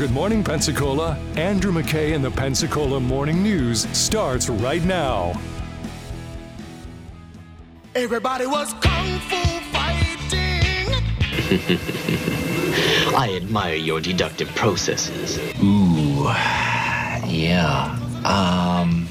[0.00, 5.38] Good Morning Pensacola, Andrew McKay and the Pensacola Morning News starts right now.
[7.94, 9.36] Everybody was kung fu
[9.74, 10.88] fighting.
[13.14, 15.38] I admire your deductive processes.
[15.62, 16.24] Ooh,
[17.28, 17.94] yeah.
[18.24, 19.06] Um,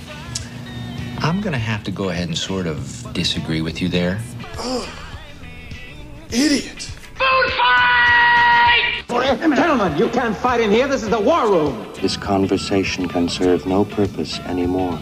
[1.19, 4.19] I'm gonna have to go ahead and sort of disagree with you there.
[6.31, 6.88] Idiot.
[9.39, 9.57] Food fight!
[9.57, 10.87] Gentlemen, you can't fight in here.
[10.87, 11.93] This is the war room.
[12.01, 14.99] This conversation can serve no purpose anymore.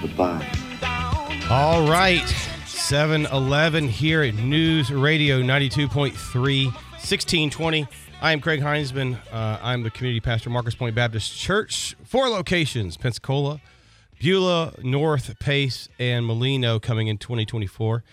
[0.00, 0.46] Goodbye.
[1.50, 2.26] All right.
[2.66, 7.86] 7 11 here at News Radio 92.3, 1620.
[8.20, 9.18] I am Craig Heinsman.
[9.32, 11.96] Uh, I'm the community pastor, Marcus Pointe Baptist Church.
[12.04, 13.60] Four locations Pensacola,
[14.20, 18.04] Beulah, North, Pace, and Molino coming in 2024.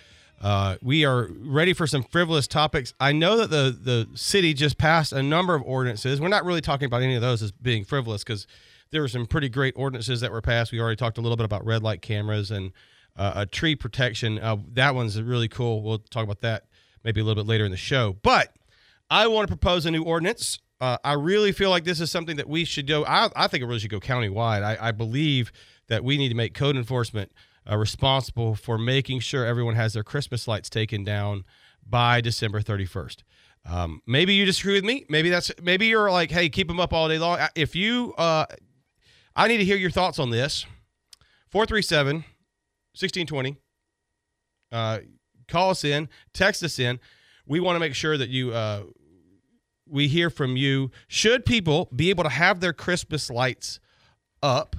[0.41, 2.93] Uh, we are ready for some frivolous topics.
[2.99, 6.21] I know that the, the city just passed a number of ordinances.
[6.21, 8.48] We're not really talking about any of those as being frivolous because
[8.91, 10.71] there were some pretty great ordinances that were passed.
[10.71, 12.71] We already talked a little bit about red light cameras and
[13.18, 14.40] uh, a tree protection.
[14.40, 15.84] Uh, that one's really cool.
[15.84, 16.65] We'll talk about that
[17.03, 18.18] maybe a little bit later in the show.
[18.21, 18.55] But
[19.09, 20.59] I want to propose a new ordinance.
[20.81, 23.03] Uh, I really feel like this is something that we should go.
[23.05, 24.63] I, I think it really should go countywide.
[24.63, 25.51] I, I believe
[25.87, 27.31] that we need to make code enforcement
[27.70, 31.43] uh, responsible for making sure everyone has their Christmas lights taken down
[31.85, 33.23] by December 31st.
[33.65, 35.05] Um, maybe you disagree with me.
[35.09, 37.40] Maybe that's maybe you're like, hey, keep them up all day long.
[37.55, 38.45] If you, uh,
[39.35, 40.65] I need to hear your thoughts on this.
[41.49, 43.57] 437 1620.
[44.71, 44.99] Uh,
[45.47, 46.99] call us in, text us in.
[47.45, 48.84] We want to make sure that you, uh,
[49.87, 50.91] we hear from you.
[51.07, 53.79] Should people be able to have their Christmas lights
[54.43, 54.75] up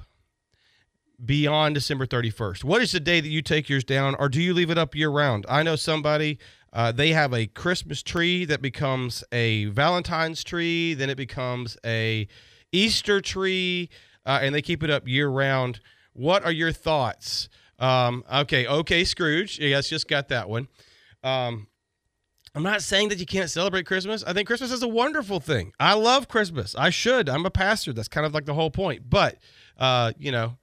[1.25, 2.65] beyond December 31st?
[2.65, 4.95] What is the day that you take yours down, or do you leave it up
[4.95, 5.47] year round?
[5.49, 6.39] I know somebody,
[6.73, 12.29] uh, they have a Christmas tree that becomes a Valentine's tree, then it becomes a
[12.73, 13.91] Easter tree,
[14.27, 15.81] uh, and they keep it up year round.
[16.13, 17.48] What are your thoughts?
[17.79, 19.59] Um, okay, okay, Scrooge.
[19.59, 20.69] Yes, just got that one.
[21.25, 21.67] Um,
[22.55, 24.25] I'm not saying that you can't celebrate Christmas.
[24.25, 25.73] I think Christmas is a wonderful thing.
[25.79, 26.75] I love Christmas.
[26.75, 27.29] I should.
[27.29, 27.92] I'm a pastor.
[27.92, 29.09] That's kind of like the whole point.
[29.09, 29.39] But,
[29.79, 30.59] uh, you know,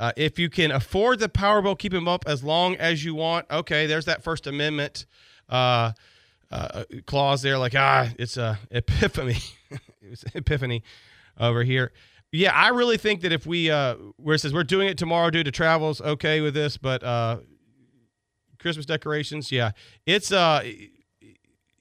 [0.00, 3.14] uh, if you can afford the power bill, keep them up as long as you
[3.14, 3.44] want.
[3.50, 5.04] Okay, there's that First Amendment
[5.50, 5.92] uh,
[6.50, 7.58] uh, clause there.
[7.58, 9.36] Like, ah, it's a epiphany,
[10.34, 10.82] epiphany
[11.38, 11.92] over here.
[12.32, 15.28] Yeah, I really think that if we, uh, where it says we're doing it tomorrow
[15.28, 17.38] due to travels, okay with this, but uh,
[18.58, 19.72] Christmas decorations, yeah,
[20.06, 20.62] it's uh,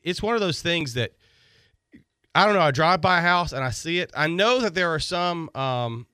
[0.03, 1.13] it's one of those things that
[2.35, 2.61] I don't know.
[2.61, 4.11] I drive by a house and I see it.
[4.13, 6.05] I know that there are some um,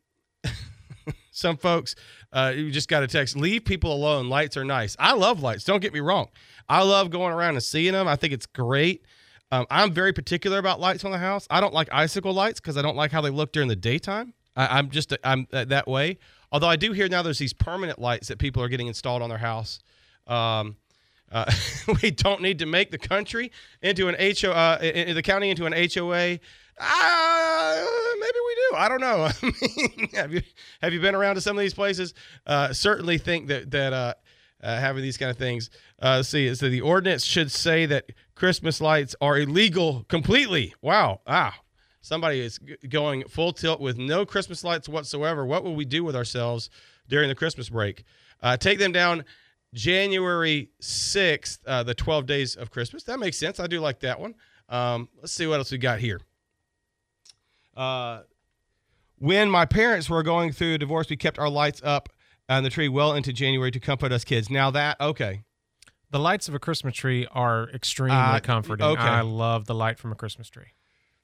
[1.35, 1.95] some folks
[2.33, 4.29] uh, you just got to text leave people alone.
[4.29, 4.95] Lights are nice.
[4.99, 6.27] I love lights don't get me wrong.
[6.67, 9.05] I love going around and seeing them i think it's great.
[9.51, 11.47] Um, i'm very particular about lights on the house.
[11.49, 14.33] I don't like icicle lights because i don't like how they look during the daytime.
[14.55, 16.17] I, i'm just i'm that way.
[16.51, 19.29] Although i do hear now there's these permanent lights that people are getting installed on
[19.29, 19.79] their house.
[20.27, 20.77] Um,
[21.31, 21.51] uh,
[22.01, 25.73] we don't need to make the country into an HO, uh, the county into an
[25.73, 26.39] HOA.
[26.77, 27.85] Uh,
[28.19, 28.75] maybe we do.
[28.75, 29.29] I don't know.
[29.41, 30.41] I mean, have you
[30.81, 32.13] have you been around to some of these places?
[32.45, 34.13] Uh, certainly think that that uh,
[34.61, 35.69] uh, having these kind of things.
[35.99, 40.73] Uh, see, so the ordinance should say that Christmas lights are illegal completely.
[40.81, 41.21] Wow.
[41.25, 41.57] Ah,
[42.01, 45.45] somebody is g- going full tilt with no Christmas lights whatsoever.
[45.45, 46.69] What will we do with ourselves
[47.07, 48.03] during the Christmas break?
[48.59, 49.23] Take them down
[49.75, 53.03] January 6th, uh, the 12 days of Christmas.
[53.03, 53.59] That makes sense.
[53.59, 54.33] I do like that one.
[54.69, 56.19] Um, let's see what else we got here.
[57.75, 58.21] Uh,
[59.19, 62.09] when my parents were going through a divorce, we kept our lights up
[62.47, 64.49] on the tree well into January to comfort us kids.
[64.49, 65.43] Now that, okay.
[66.11, 68.85] The lights of a Christmas tree are extremely Uh, comforting.
[68.85, 69.01] okay.
[69.01, 70.73] I love the light from a Christmas tree.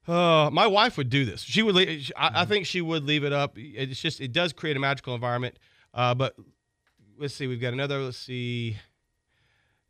[0.08, 1.42] Uh, my wife would do this.
[1.44, 1.76] She would.
[1.76, 3.54] Leave, I, I think she would leave it up.
[3.56, 5.58] It's just it does create a magical environment.
[5.94, 6.36] Uh, but
[7.18, 7.48] let's see.
[7.48, 8.00] We've got another.
[8.00, 8.78] Let's see.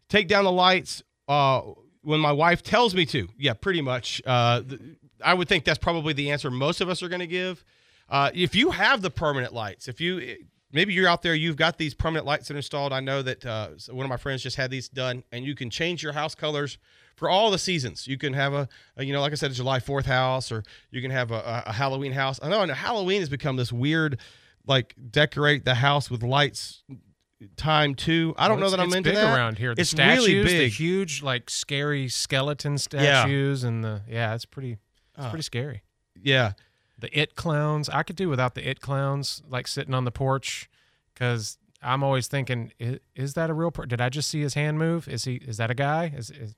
[0.09, 1.03] Take down the lights.
[1.27, 1.61] Uh,
[2.03, 3.27] when my wife tells me to.
[3.37, 4.21] Yeah, pretty much.
[4.25, 4.81] Uh, th-
[5.23, 7.63] I would think that's probably the answer most of us are going to give.
[8.09, 10.37] Uh, if you have the permanent lights, if you
[10.71, 12.91] maybe you're out there, you've got these permanent lights that installed.
[12.91, 15.69] I know that uh, one of my friends just had these done, and you can
[15.69, 16.77] change your house colors
[17.15, 18.07] for all the seasons.
[18.07, 18.67] You can have a,
[18.97, 21.63] a you know, like I said, a July Fourth house, or you can have a,
[21.67, 22.39] a Halloween house.
[22.41, 24.19] I know, and Halloween has become this weird,
[24.65, 26.83] like decorate the house with lights
[27.55, 28.33] time too.
[28.37, 29.35] I don't know that I'm it's into big that.
[29.35, 29.73] around here.
[29.75, 30.71] The it's statues, really the big.
[30.73, 34.73] huge, like scary skeleton statues, and the yeah, it's pretty,
[35.17, 35.83] it's Uh, pretty scary.
[36.21, 36.53] yeah.
[36.99, 40.69] The it clowns, I could do without the it clowns, like sitting on the porch,
[41.13, 43.71] because I'm always thinking, is, is that a real?
[43.71, 45.07] Per- Did I just see his hand move?
[45.07, 45.35] Is he?
[45.37, 46.13] Is that a guy?
[46.15, 46.53] Is, is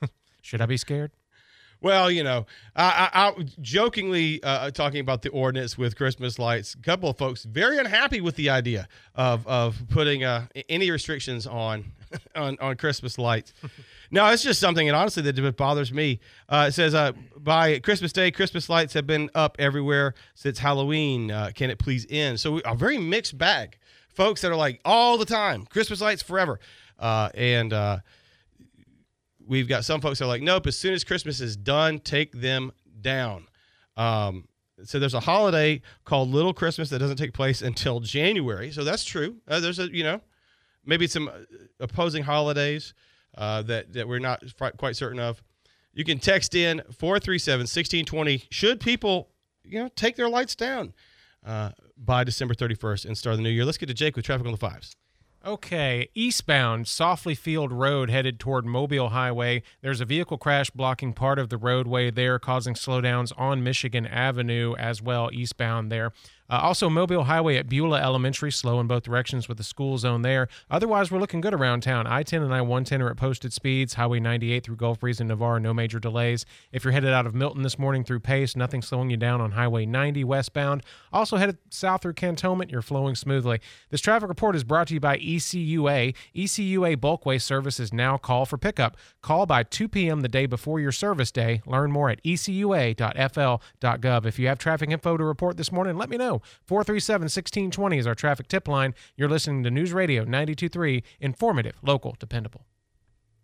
[0.42, 1.10] should I be scared?
[1.80, 6.74] Well, you know, I, I, I jokingly uh, talking about the ordinance with Christmas lights.
[6.74, 11.46] A couple of folks very unhappy with the idea of of putting uh, any restrictions
[11.46, 11.92] on
[12.34, 13.52] on on Christmas lights.
[14.10, 16.18] no, it's just something, and honestly, that bothers me.
[16.48, 21.30] Uh, it says uh, by Christmas Day, Christmas lights have been up everywhere since Halloween.
[21.30, 22.40] Uh, can it please end?
[22.40, 23.78] So a very mixed bag.
[24.08, 26.58] Folks that are like all the time, Christmas lights forever,
[26.98, 27.72] uh, and
[29.48, 32.32] we've got some folks that are like, nope, as soon as Christmas is done, take
[32.32, 33.46] them down.
[33.96, 34.46] Um,
[34.84, 38.70] so there's a holiday called Little Christmas that doesn't take place until January.
[38.70, 39.36] So that's true.
[39.48, 40.20] Uh, there's a, you know,
[40.84, 41.40] maybe some uh,
[41.80, 42.94] opposing holidays
[43.36, 44.42] uh, that, that we're not
[44.76, 45.42] quite certain of.
[45.94, 48.44] You can text in 437 1620.
[48.50, 49.30] Should people,
[49.64, 50.92] you know, take their lights down
[51.44, 53.64] uh, by December 31st and start the new year?
[53.64, 54.94] Let's get to Jake with traffic on the fives.
[55.48, 59.62] Okay, eastbound Saufley Field Road headed toward Mobile Highway.
[59.80, 64.74] There's a vehicle crash blocking part of the roadway there, causing slowdowns on Michigan Avenue
[64.76, 66.12] as well, eastbound there.
[66.50, 70.22] Uh, also, Mobile Highway at Beulah Elementary, slow in both directions with the school zone
[70.22, 70.48] there.
[70.70, 72.06] Otherwise, we're looking good around town.
[72.06, 73.94] I 10 and I 110 are at posted speeds.
[73.94, 76.46] Highway 98 through Gulf Breeze and Navarre, no major delays.
[76.72, 79.52] If you're headed out of Milton this morning through Pace, nothing slowing you down on
[79.52, 80.82] Highway 90 westbound.
[81.12, 83.60] Also headed south through Cantonment, you're flowing smoothly.
[83.90, 86.14] This traffic report is brought to you by ECUA.
[86.34, 88.96] ECUA Bulky Waste service is now call for pickup.
[89.20, 90.22] Call by 2 p.m.
[90.22, 91.60] the day before your service day.
[91.66, 94.24] Learn more at ecua.fl.gov.
[94.24, 96.37] If you have traffic info to report this morning, let me know.
[96.64, 98.94] 437 1620 is our traffic tip line.
[99.16, 102.64] You're listening to News Radio 923, informative, local, dependable.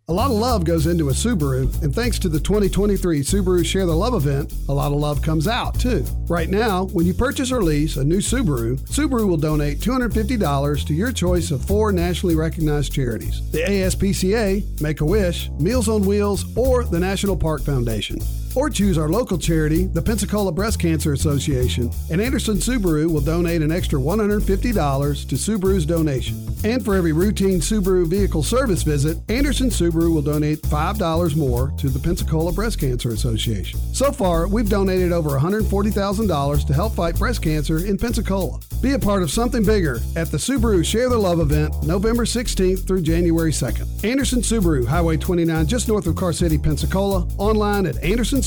[0.06, 3.86] A lot of love goes into a Subaru, and thanks to the 2023 Subaru Share
[3.86, 6.04] the Love event, a lot of love comes out too.
[6.28, 10.92] Right now, when you purchase or lease a new Subaru, Subaru will donate $250 to
[10.92, 16.54] your choice of four nationally recognized charities the ASPCA, Make a Wish, Meals on Wheels,
[16.54, 18.18] or the National Park Foundation.
[18.54, 23.62] Or choose our local charity, the Pensacola Breast Cancer Association, and Anderson Subaru will donate
[23.62, 26.46] an extra $150 to Subaru's donation.
[26.64, 31.88] And for every routine Subaru vehicle service visit, Anderson Subaru will donate $5 more to
[31.88, 33.78] the Pensacola Breast Cancer Association.
[33.92, 38.60] So far, we've donated over $140,000 to help fight breast cancer in Pensacola.
[38.80, 42.86] Be a part of something bigger at the Subaru Share the Love event November 16th
[42.86, 44.04] through January 2nd.
[44.04, 47.26] Anderson Subaru, Highway 29, just north of Car City, Pensacola.
[47.38, 47.96] Online at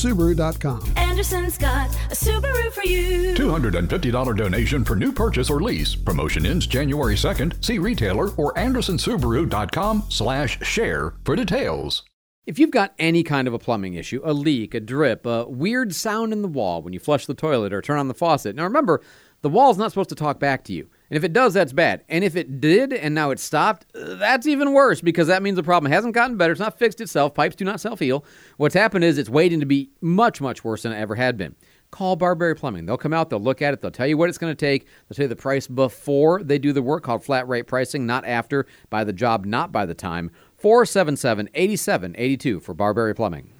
[0.04, 0.92] andersonsubaru.com.
[0.96, 3.34] Anderson's got a Subaru for you.
[3.34, 5.94] $250 donation for new purchase or lease.
[5.94, 7.62] Promotion ends January 2nd.
[7.64, 12.04] See retailer or andersonsubaru.com slash share for details.
[12.46, 15.94] If you've got any kind of a plumbing issue, a leak, a drip, a weird
[15.94, 18.64] sound in the wall when you flush the toilet or turn on the faucet, now
[18.64, 19.02] remember,
[19.42, 20.88] the wall's not supposed to talk back to you.
[21.10, 22.04] And if it does, that's bad.
[22.08, 25.62] And if it did and now it's stopped, that's even worse because that means the
[25.62, 26.52] problem hasn't gotten better.
[26.52, 27.34] It's not fixed itself.
[27.34, 28.24] Pipes do not self heal.
[28.58, 31.54] What's happened is it's waiting to be much, much worse than it ever had been.
[31.90, 32.84] Call Barberi Plumbing.
[32.84, 34.84] They'll come out, they'll look at it, they'll tell you what it's going to take,
[34.84, 38.26] they'll tell you the price before they do the work, called flat rate pricing, not
[38.26, 40.30] after, by the job, not by the time.
[40.58, 43.57] 477 8782 for Barberi Plumbing.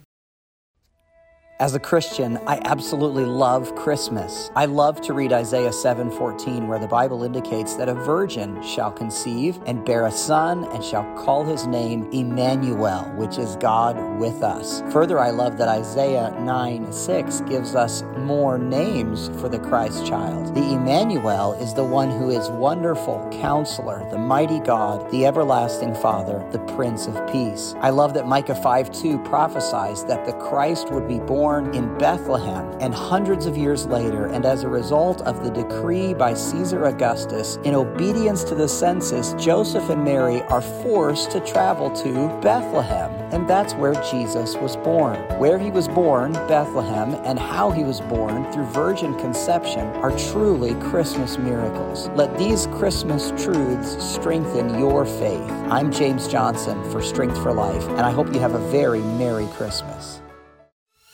[1.61, 4.49] As a Christian, I absolutely love Christmas.
[4.55, 9.59] I love to read Isaiah 7:14 where the Bible indicates that a virgin shall conceive
[9.67, 14.85] and bear a son and shall call his name Emmanuel, which is God with us.
[14.91, 20.55] Further, I love that Isaiah 9:6 gives us more names for the Christ child.
[20.55, 26.41] The Emmanuel is the one who is wonderful, counselor, the mighty God, the everlasting Father,
[26.53, 27.75] the Prince of Peace.
[27.81, 32.77] I love that Micah 5:2 prophesies that the Christ would be born born in Bethlehem,
[32.79, 37.57] and hundreds of years later, and as a result of the decree by Caesar Augustus,
[37.65, 43.11] in obedience to the census, Joseph and Mary are forced to travel to Bethlehem.
[43.33, 45.17] And that's where Jesus was born.
[45.39, 50.75] Where he was born, Bethlehem, and how he was born through virgin conception are truly
[50.91, 52.11] Christmas miracles.
[52.11, 55.51] Let these Christmas truths strengthen your faith.
[55.71, 59.47] I'm James Johnson for Strength for Life, and I hope you have a very Merry
[59.55, 60.21] Christmas.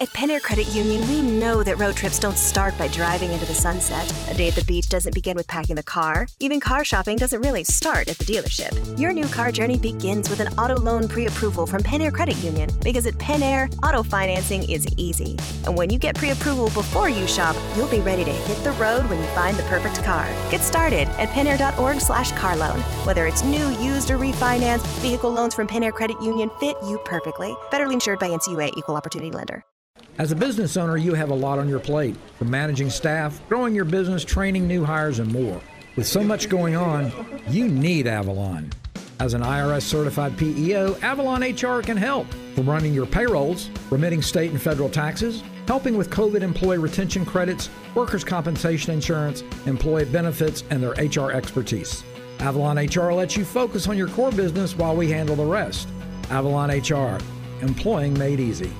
[0.01, 3.55] At Penair Credit Union, we know that road trips don't start by driving into the
[3.55, 4.13] sunset.
[4.29, 6.27] A day at the beach doesn't begin with packing the car.
[6.41, 8.73] Even car shopping doesn't really start at the dealership.
[8.99, 12.71] Your new car journey begins with an auto loan pre approval from Penair Credit Union
[12.83, 15.39] because at Penair, auto financing is easy.
[15.65, 18.73] And when you get pre approval before you shop, you'll be ready to hit the
[18.73, 20.27] road when you find the perfect car.
[20.51, 22.81] Get started at penair.org slash car loan.
[23.07, 27.55] Whether it's new, used, or refinance, vehicle loans from Penair Credit Union fit you perfectly.
[27.71, 29.65] Federally insured by NCUA Equal Opportunity Lender.
[30.17, 33.75] As a business owner, you have a lot on your plate from managing staff, growing
[33.75, 35.61] your business, training new hires, and more.
[35.97, 37.11] With so much going on,
[37.49, 38.71] you need Avalon.
[39.19, 42.29] As an IRS certified PEO, Avalon HR can help.
[42.55, 47.69] From running your payrolls, remitting state and federal taxes, helping with COVID employee retention credits,
[47.97, 52.05] workers' compensation insurance, employee benefits, and their HR expertise.
[52.39, 55.89] Avalon HR lets you focus on your core business while we handle the rest.
[56.31, 57.19] Avalon HR,
[57.63, 58.71] employing made easy.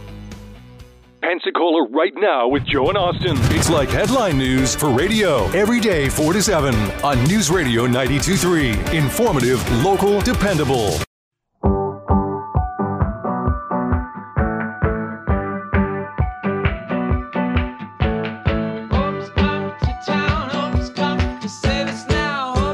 [1.25, 3.39] Pensacola right now with Joe and Austin.
[3.57, 8.73] It's like headline news for radio every day 4 to 7 on News Radio 923.
[8.95, 10.99] Informative, local, dependable.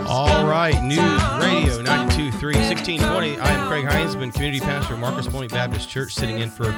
[0.09, 0.99] All right, News
[1.38, 3.38] Radio 923 1620.
[3.38, 6.75] I am Craig Heinzman, community pastor at Marcus Pointe Baptist Church, sitting in for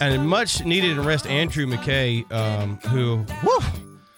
[0.00, 3.60] and much needed rest Andrew McKay, um, who whew,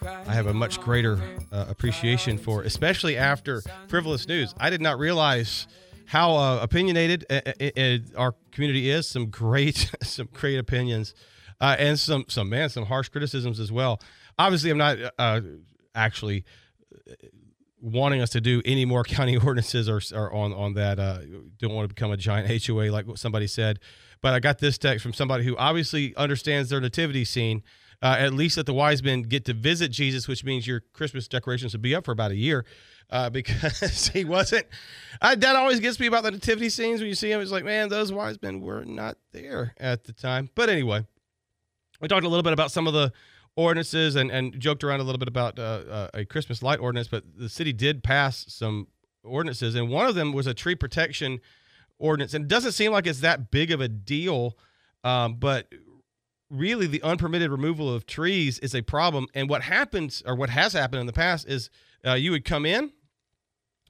[0.03, 1.21] I have a much greater
[1.53, 4.55] uh, appreciation for, especially after frivolous news.
[4.59, 5.67] I did not realize
[6.07, 9.09] how uh, opinionated uh, uh, uh, our community is.
[9.09, 11.15] Some great, some great opinions,
[11.61, 14.01] uh, and some, some man, some harsh criticisms as well.
[14.39, 15.41] Obviously, I'm not uh,
[15.95, 16.45] actually
[17.81, 20.99] wanting us to do any more county ordinances or, or on on that.
[20.99, 21.19] Uh,
[21.59, 23.79] don't want to become a giant HOA like somebody said.
[24.21, 27.63] But I got this text from somebody who obviously understands their nativity scene.
[28.01, 31.27] Uh, at least that the wise men get to visit Jesus, which means your Christmas
[31.27, 32.65] decorations will be up for about a year.
[33.11, 34.67] Uh, because he wasn't.
[35.21, 37.41] I, that always gets me about the nativity scenes when you see him.
[37.41, 40.51] It's like, man, those wise men were not there at the time.
[40.55, 41.07] But anyway,
[42.01, 43.13] we talked a little bit about some of the
[43.57, 47.09] ordinances and, and joked around a little bit about uh, uh, a Christmas light ordinance,
[47.09, 48.87] but the city did pass some
[49.25, 51.41] ordinances, and one of them was a tree protection
[51.99, 52.35] ordinance.
[52.35, 54.57] And it doesn't seem like it's that big of a deal,
[55.05, 55.73] um, but
[56.51, 59.27] really the unpermitted removal of trees is a problem.
[59.35, 61.71] And what happens, or what has happened in the past, is
[62.07, 62.93] uh, you would come in,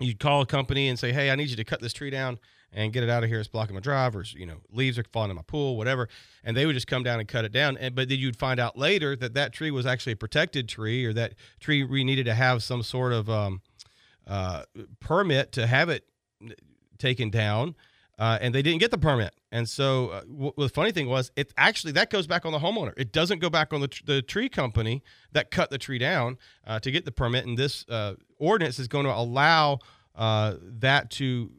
[0.00, 2.38] you'd call a company and say, "Hey, I need you to cut this tree down."
[2.73, 3.41] and get it out of here.
[3.41, 6.09] It's blocking my drive, or you know, leaves are falling in my pool, whatever.
[6.45, 7.77] And they would just come down and cut it down.
[7.79, 11.05] And but then you'd find out later that that tree was actually a protected tree,
[11.05, 13.62] or that tree we needed to have some sort of um,
[14.27, 14.65] uh,
[15.00, 16.05] permit to have it
[16.99, 17.75] taken down.
[18.18, 19.32] Uh, and they didn't get the permit.
[19.52, 22.58] And so, uh, w- the funny thing was, it actually that goes back on the
[22.58, 22.92] homeowner.
[22.96, 26.37] It doesn't go back on the, tr- the tree company that cut the tree down
[26.66, 27.46] uh, to get the permit.
[27.46, 29.78] And this uh, ordinance is going to allow
[30.16, 31.52] uh, that to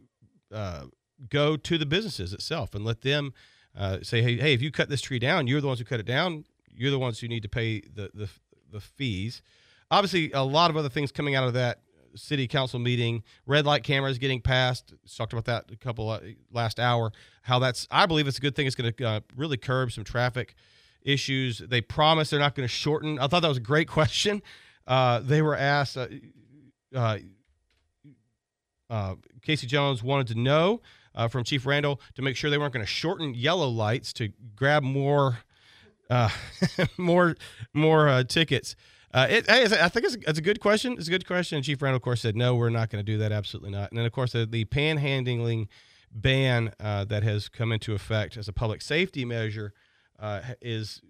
[0.53, 0.85] uh,
[1.29, 3.33] go to the businesses itself and let them
[4.01, 6.05] say, hey, hey, if you cut this tree down, you're the ones who cut it
[6.05, 6.43] down.
[6.75, 8.29] You're the ones who need to pay the the,
[8.69, 9.41] the fees.
[9.89, 11.79] Obviously, a lot of other things coming out of that
[12.15, 13.23] city council meeting.
[13.45, 14.93] Red light cameras getting passed.
[15.15, 16.19] Talked about that a couple uh,
[16.51, 17.11] last hour.
[17.43, 18.67] How that's I believe it's a good thing.
[18.67, 20.55] It's going to uh, really curb some traffic
[21.01, 21.59] issues.
[21.59, 23.19] They promise they're not going to shorten.
[23.19, 24.41] I thought that was a great question.
[24.87, 25.97] Uh, they were asked.
[25.97, 27.17] Uh,
[28.89, 30.81] uh, Casey Jones wanted to know
[31.29, 34.83] from Chief Randall to make sure they weren't going to shorten yellow lights to grab
[34.83, 35.39] more,
[36.97, 37.35] more,
[37.73, 38.75] more tickets.
[39.11, 40.93] Uh, it, I think it's, it's, a good question.
[40.93, 41.55] It's a good question.
[41.55, 43.31] And Chief Randall, of course, said, no, we're not going to do that.
[43.31, 43.89] Absolutely not.
[43.89, 45.67] And then, of course, the, the panhandling
[46.11, 49.73] ban uh, that has come into effect as a public safety measure
[50.19, 51.01] uh, is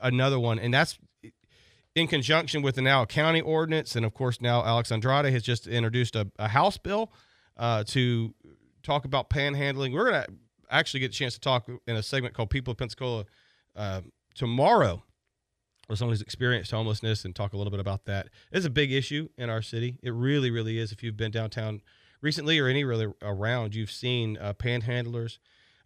[0.00, 0.60] another one.
[0.60, 0.98] And that's
[1.96, 3.96] in conjunction with the now county ordinance.
[3.96, 7.12] And, of course, now Alex Andrade has just introduced a, a House bill
[7.56, 8.32] uh, to
[8.84, 9.92] talk about panhandling.
[9.92, 10.32] We're going to
[10.70, 13.24] actually get a chance to talk in a segment called People of Pensacola
[13.74, 14.02] uh,
[14.36, 15.02] tomorrow
[15.90, 18.28] or someone who's experienced homelessness and talk a little bit about that.
[18.52, 19.98] It's a big issue in our city.
[20.04, 20.92] It really, really is.
[20.92, 21.82] If you've been downtown
[22.20, 25.38] recently or any really around, you've seen uh, panhandlers.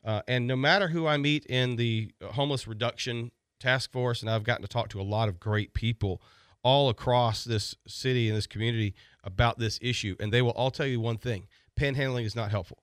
[0.05, 4.45] Uh, and no matter who I meet in the homeless reduction task force, and I've
[4.45, 6.21] gotten to talk to a lot of great people
[6.63, 10.87] all across this city and this community about this issue, and they will all tell
[10.87, 12.83] you one thing panhandling is not helpful.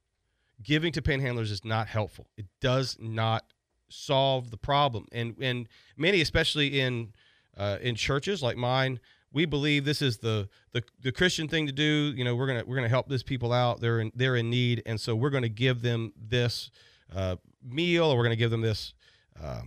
[0.64, 2.28] Giving to panhandlers is not helpful.
[2.36, 3.46] It does not
[3.92, 5.08] solve the problem.
[5.12, 5.68] And and
[5.98, 7.14] many, especially in
[7.58, 9.00] uh, in churches like mine,
[9.34, 12.14] we believe this is the, the the Christian thing to do.
[12.16, 13.80] You know, we're gonna we're gonna help these people out.
[13.80, 16.72] They're in they're in need, and so we're gonna give them this
[17.16, 18.94] uh, meal, or we're gonna give them this
[19.42, 19.62] uh,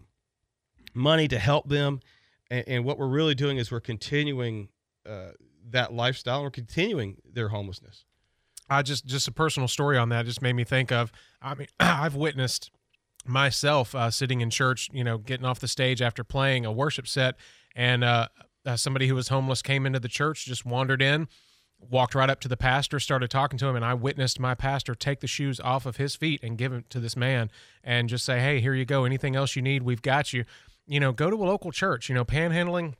[0.92, 2.00] money to help them.
[2.50, 4.68] And, and, what we're really doing is we're continuing
[5.08, 5.30] uh,
[5.70, 6.42] that lifestyle.
[6.42, 8.04] We're continuing their homelessness.
[8.68, 11.10] I just just a personal story on that just made me think of.
[11.40, 12.70] I mean, I've witnessed
[13.26, 17.06] myself uh, sitting in church, you know, getting off the stage after playing a worship
[17.06, 17.36] set,
[17.74, 18.28] and uh,
[18.66, 21.28] uh, somebody who was homeless came into the church, just wandered in,
[21.78, 24.94] walked right up to the pastor, started talking to him, and I witnessed my pastor
[24.94, 27.50] take the shoes off of his feet and give them to this man,
[27.82, 29.04] and just say, "Hey, here you go.
[29.04, 30.44] Anything else you need, we've got you."
[30.86, 32.08] You know, go to a local church.
[32.08, 32.94] You know, panhandling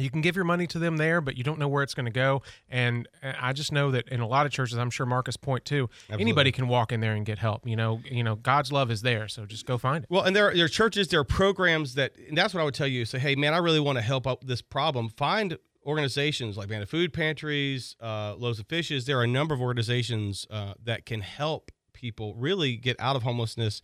[0.00, 2.06] you can give your money to them there, but you don't know where it's going
[2.06, 2.42] to go.
[2.68, 5.64] And uh, I just know that in a lot of churches, I'm sure Marcus Pointe
[5.64, 6.22] too, Absolutely.
[6.22, 7.66] anybody can walk in there and get help.
[7.66, 10.10] You know, you know, God's love is there, so just go find it.
[10.10, 12.74] Well, and there, there are churches, there are programs that, and that's what I would
[12.74, 13.04] tell you.
[13.04, 15.08] Say, hey, man, I really want to help out this problem.
[15.08, 19.06] Find organizations like Band of Food Pantries, uh, Loaves of Fishes.
[19.06, 23.22] There are a number of organizations uh, that can help people really get out of
[23.22, 23.82] homelessness.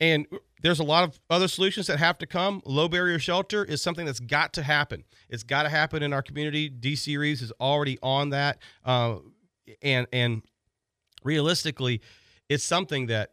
[0.00, 0.26] And
[0.62, 2.60] there's a lot of other solutions that have to come.
[2.66, 5.04] Low barrier shelter is something that's got to happen.
[5.28, 6.68] It's got to happen in our community.
[6.70, 9.16] DC Reeves is already on that, uh,
[9.82, 10.42] and and
[11.24, 12.00] realistically,
[12.48, 13.32] it's something that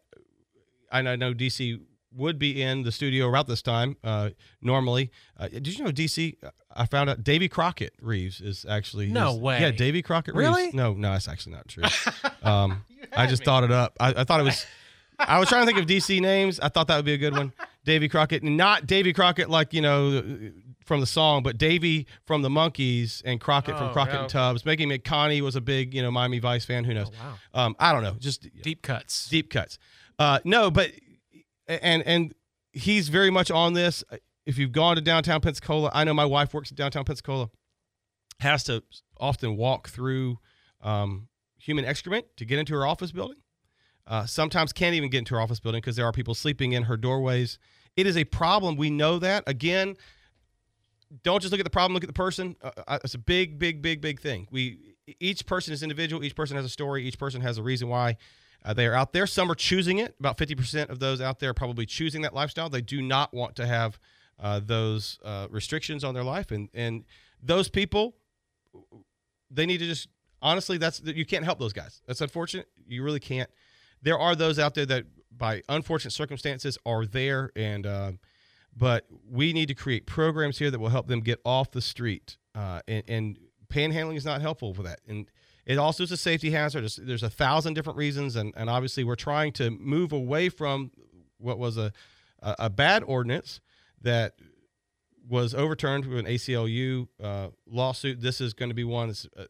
[0.90, 1.80] I know- DC
[2.12, 4.30] would be in the studio about this time uh,
[4.62, 5.10] normally.
[5.36, 6.36] Uh, did you know DC?
[6.72, 9.60] I found out Davy Crockett Reeves is actually No his- way.
[9.60, 10.64] Yeah, Davy Crockett Really?
[10.64, 10.74] Reeves.
[10.74, 11.84] No, no, that's actually not true.
[12.42, 12.84] Um,
[13.16, 13.96] I just thought it up.
[13.98, 14.66] I, I thought it was.
[15.18, 16.58] I was trying to think of DC names.
[16.60, 17.52] I thought that would be a good one.
[17.84, 20.22] Davy Crockett, not Davy Crockett like you know
[20.84, 24.28] from the song, but Davy from the Monkees and Crockett from Oh, Crockett yeah, and.
[24.30, 24.64] Tubbs.
[24.64, 26.84] Making McConaughey was a big you know Miami Vice fan.
[26.84, 27.10] Who knows?
[27.10, 27.34] wow.
[27.66, 28.16] Um, I don't know.
[28.18, 29.28] Just Deep cuts.
[29.28, 29.78] deep cuts.
[30.18, 30.90] Uh, no, but
[31.68, 32.34] and and
[32.72, 34.02] he's very much on this.
[34.46, 37.48] If you've gone to downtown Pensacola, I know my wife works at downtown Pensacola.
[38.40, 38.82] Has to
[39.18, 40.38] often walk through
[40.82, 43.38] um, human excrement to get into her office building.
[44.06, 46.84] Uh, sometimes can't even get into her office building because there are people sleeping in
[46.84, 47.58] her doorways.
[47.96, 48.76] It is a problem.
[48.76, 49.44] We know that.
[49.46, 49.96] Again,
[51.22, 51.94] don't just look at the problem.
[51.94, 52.56] Look at the person.
[52.62, 54.48] Uh, uh, it's a big, big, big, big thing.
[54.50, 56.24] We each person is individual.
[56.24, 57.04] Each person has a story.
[57.04, 58.16] Each person has a reason why
[58.64, 59.26] uh, they are out there.
[59.26, 60.14] Some are choosing it.
[60.18, 62.68] About fifty percent of those out there are probably choosing that lifestyle.
[62.68, 63.98] They do not want to have
[64.40, 67.04] uh, those uh, restrictions on their life, and and
[67.42, 68.16] those people,
[69.50, 70.08] they need to just
[70.42, 70.78] honestly.
[70.78, 72.02] That's you can't help those guys.
[72.06, 72.68] That's unfortunate.
[72.86, 73.50] You really can't.
[74.04, 75.04] There are those out there that,
[75.36, 78.18] by unfortunate circumstances, are there, and um,
[78.76, 82.36] but we need to create programs here that will help them get off the street.
[82.54, 85.00] Uh, and, and panhandling is not helpful for that.
[85.08, 85.26] And
[85.64, 86.88] it also is a safety hazard.
[86.98, 90.90] There's, a thousand different reasons, and, and obviously we're trying to move away from
[91.38, 91.92] what was a,
[92.42, 93.60] a bad ordinance
[94.02, 94.34] that
[95.28, 98.20] was overturned with an ACLU uh, lawsuit.
[98.20, 99.44] This is going to be one that's uh,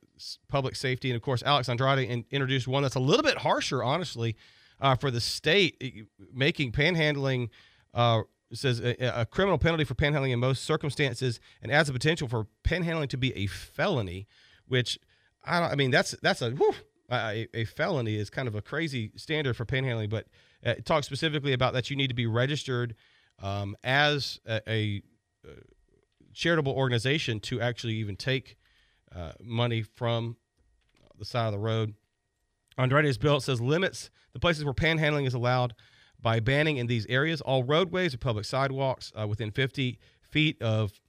[0.48, 3.82] public safety, and of course, Alex Andrade in, introduced one that's a little bit harsher,
[3.82, 4.36] honestly,
[4.80, 7.48] uh, for the state, making panhandling.
[7.92, 8.22] Uh,
[8.52, 12.46] says a, a criminal penalty for panhandling in most circumstances, and adds the potential for
[12.62, 14.28] panhandling to be a felony,
[14.68, 14.98] which
[15.44, 15.72] I don't.
[15.72, 16.74] I mean, that's that's a whew,
[17.10, 20.26] a, a felony is kind of a crazy standard for panhandling, but
[20.64, 22.94] uh, it talks specifically about that you need to be registered
[23.42, 25.02] um, as a, a
[25.46, 25.52] uh,
[26.34, 28.56] charitable organization to actually even take
[29.14, 30.36] uh, money from
[31.18, 31.94] the side of the road.
[32.76, 35.74] Andrade's bill says limits the places where panhandling is allowed
[36.20, 41.00] by banning in these areas all roadways or public sidewalks uh, within 50 feet of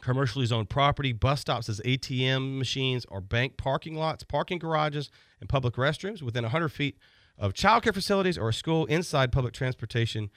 [0.00, 5.48] commercially zoned property, bus stops as ATM machines or bank parking lots, parking garages, and
[5.48, 6.98] public restrooms within 100 feet
[7.38, 10.30] of childcare facilities or a school inside public transportation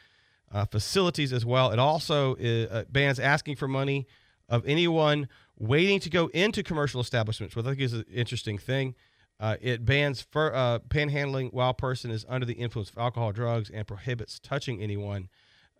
[0.51, 1.71] uh, facilities as well.
[1.71, 4.07] It also uh, bans asking for money
[4.47, 8.95] of anyone waiting to go into commercial establishments, which I think is an interesting thing.
[9.39, 13.69] Uh, it bans fur, uh, panhandling while person is under the influence of alcohol, drugs,
[13.69, 15.29] and prohibits touching anyone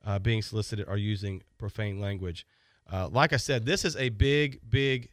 [0.06, 2.46] uh, being solicited or using profane language.
[2.92, 5.10] Uh, like I said, this is a big, big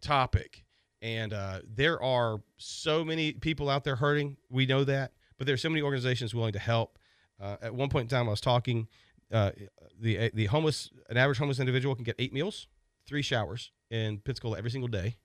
[0.00, 0.64] topic,
[1.02, 1.34] and
[1.66, 4.36] there are so many people out there hurting.
[4.48, 6.98] We know that, but there's so many organizations willing to help.
[7.40, 8.88] Uh, at one point in time, I was talking.
[9.32, 9.52] Uh,
[10.00, 12.66] the the homeless, an average homeless individual can get eight meals,
[13.06, 15.16] three showers in Pensacola every single day.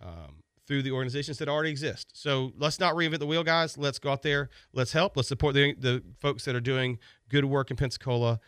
[0.00, 2.12] Um, through the organizations that already exist.
[2.12, 3.76] So let's not reinvent the wheel, guys.
[3.76, 4.50] Let's go out there.
[4.72, 5.16] Let's help.
[5.16, 8.38] Let's support the, the folks that are doing good work in Pensacola.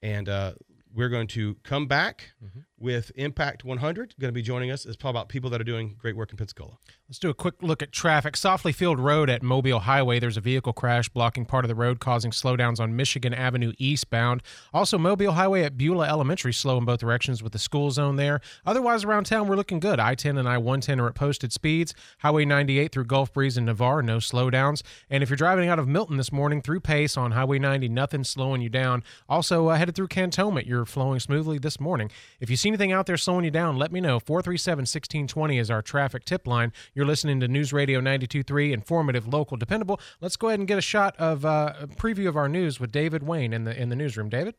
[0.00, 0.52] And uh,
[0.94, 2.34] we're going to come back
[2.78, 4.14] with Impact 100.
[4.18, 4.84] Going to be joining us.
[4.84, 6.76] It's probably about people that are doing great work in Pensacola.
[7.08, 8.34] Let's do a quick look at traffic.
[8.34, 12.00] Saufley Field Road at Mobile Highway, there's a vehicle crash blocking part of the road,
[12.00, 14.42] causing slowdowns on Michigan Avenue eastbound.
[14.72, 18.40] Also, Mobile Highway at Beulah Elementary, slow in both directions with the school zone there.
[18.66, 20.00] Otherwise, around town, we're looking good.
[20.00, 21.94] I 10 and I 110 are at posted speeds.
[22.20, 24.82] Highway 98 through Gulf Breeze and Navarre, no slowdowns.
[25.08, 28.24] And if you're driving out of Milton this morning through Pace on Highway 90, nothing
[28.24, 29.04] slowing you down.
[29.28, 32.10] Also, uh, headed through Cantonment, you're flowing smoothly this morning.
[32.40, 34.18] If you see anything out there slowing you down, let me know.
[34.18, 36.72] 437 1620 is our traffic tip line.
[36.94, 40.00] You're listening to News Radio 92.3, informative, local, dependable.
[40.22, 42.90] Let's go ahead and get a shot of uh, a preview of our news with
[42.90, 44.30] David Wayne in the in the newsroom.
[44.30, 44.54] David?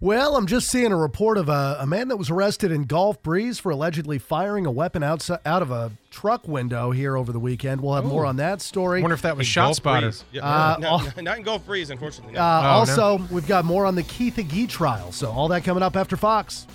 [0.00, 3.22] Well, I'm just seeing a report of a, a man that was arrested in Gulf
[3.22, 7.38] Breeze for allegedly firing a weapon outside, out of a truck window here over the
[7.38, 7.80] weekend.
[7.80, 9.00] We'll have more on that story.
[9.00, 10.06] wonder if that was In Shot Gulf Spotter.
[10.08, 10.24] Breeze.
[10.32, 12.34] Yeah, Uh, no, no, not in Gulf Breeze, unfortunately.
[12.34, 12.40] no.
[12.40, 12.68] Uh, Oh, no.
[13.02, 15.12] also, we've got more on the Keith Agee trial.
[15.12, 16.66] So all that coming up after Fox.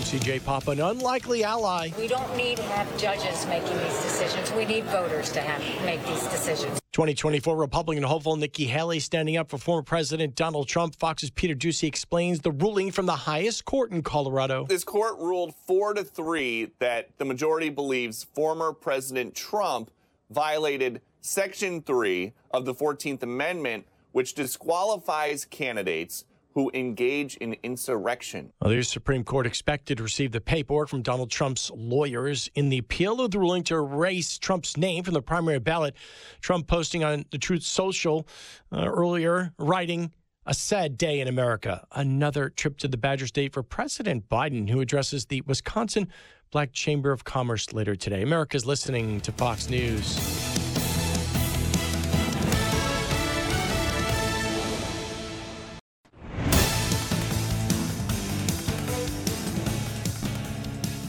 [0.00, 1.90] I'm CJ Papa, an unlikely ally.
[1.98, 4.50] We don't need to have judges making these decisions.
[4.52, 6.80] We need voters to have make these decisions.
[6.92, 10.96] 2024 Republican hopeful Nikki Haley standing up for former President Donald Trump.
[10.98, 14.64] Fox's Peter Doocy explains the ruling from the highest court in Colorado.
[14.64, 19.90] This court ruled four to three that the majority believes former President Trump
[20.30, 28.52] violated Section 3 of the 14th Amendment, which disqualifies candidates who engage in insurrection.
[28.60, 32.78] Well, the Supreme Court expected to receive the paperwork from Donald Trump's lawyers in the
[32.78, 35.94] appeal of the ruling to erase Trump's name from the primary ballot.
[36.40, 38.26] Trump posting on the Truth Social
[38.72, 40.12] uh, earlier, writing,
[40.46, 41.86] a sad day in America.
[41.92, 46.08] Another trip to the Badger State for President Biden, who addresses the Wisconsin
[46.50, 48.22] Black Chamber of Commerce later today.
[48.22, 50.39] America's listening to Fox News.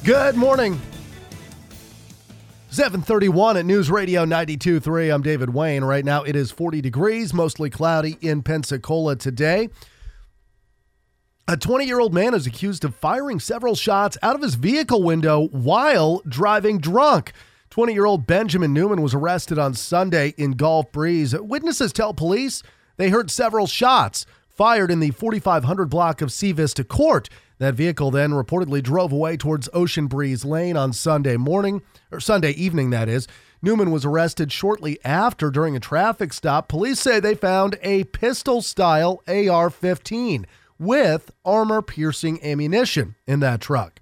[0.03, 0.81] Good morning.
[2.71, 5.13] 731 at News Radio 92.3.
[5.13, 5.83] I'm David Wayne.
[5.83, 9.69] Right now it is 40 degrees, mostly cloudy in Pensacola today.
[11.47, 15.03] A 20 year old man is accused of firing several shots out of his vehicle
[15.03, 17.31] window while driving drunk.
[17.69, 21.39] 20 year old Benjamin Newman was arrested on Sunday in Gulf Breeze.
[21.39, 22.63] Witnesses tell police
[22.97, 24.25] they heard several shots
[24.61, 27.27] fired in the 4500 block of Sea Vista Court.
[27.57, 32.51] That vehicle then reportedly drove away towards Ocean Breeze Lane on Sunday morning, or Sunday
[32.51, 33.27] evening, that is.
[33.63, 36.67] Newman was arrested shortly after during a traffic stop.
[36.67, 40.45] Police say they found a pistol style AR 15
[40.77, 43.99] with armor piercing ammunition in that truck.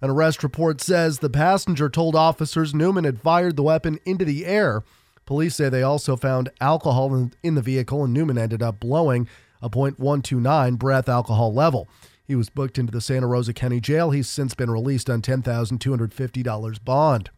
[0.00, 4.46] An arrest report says the passenger told officers Newman had fired the weapon into the
[4.46, 4.82] air.
[5.26, 9.28] Police say they also found alcohol in, in the vehicle, and Newman ended up blowing
[9.66, 11.88] a .129 breath alcohol level.
[12.24, 14.10] He was booked into the Santa Rosa County Jail.
[14.10, 17.30] He's since been released on $10,250 bond.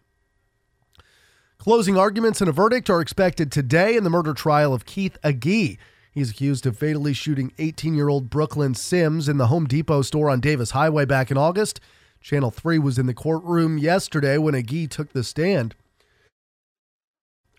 [1.59, 5.77] Closing arguments and a verdict are expected today in the murder trial of Keith Agee.
[6.13, 10.31] He's accused of fatally shooting 18 year old Brooklyn Sims in the Home Depot store
[10.31, 11.81] on Davis Highway back in August.
[12.21, 15.75] Channel 3 was in the courtroom yesterday when Agee took the stand.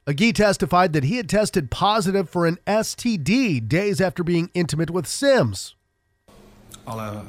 [0.10, 5.08] Agee testified that he had tested positive for an STD days after being intimate with
[5.08, 5.76] Sims
[6.90, 7.24] all I,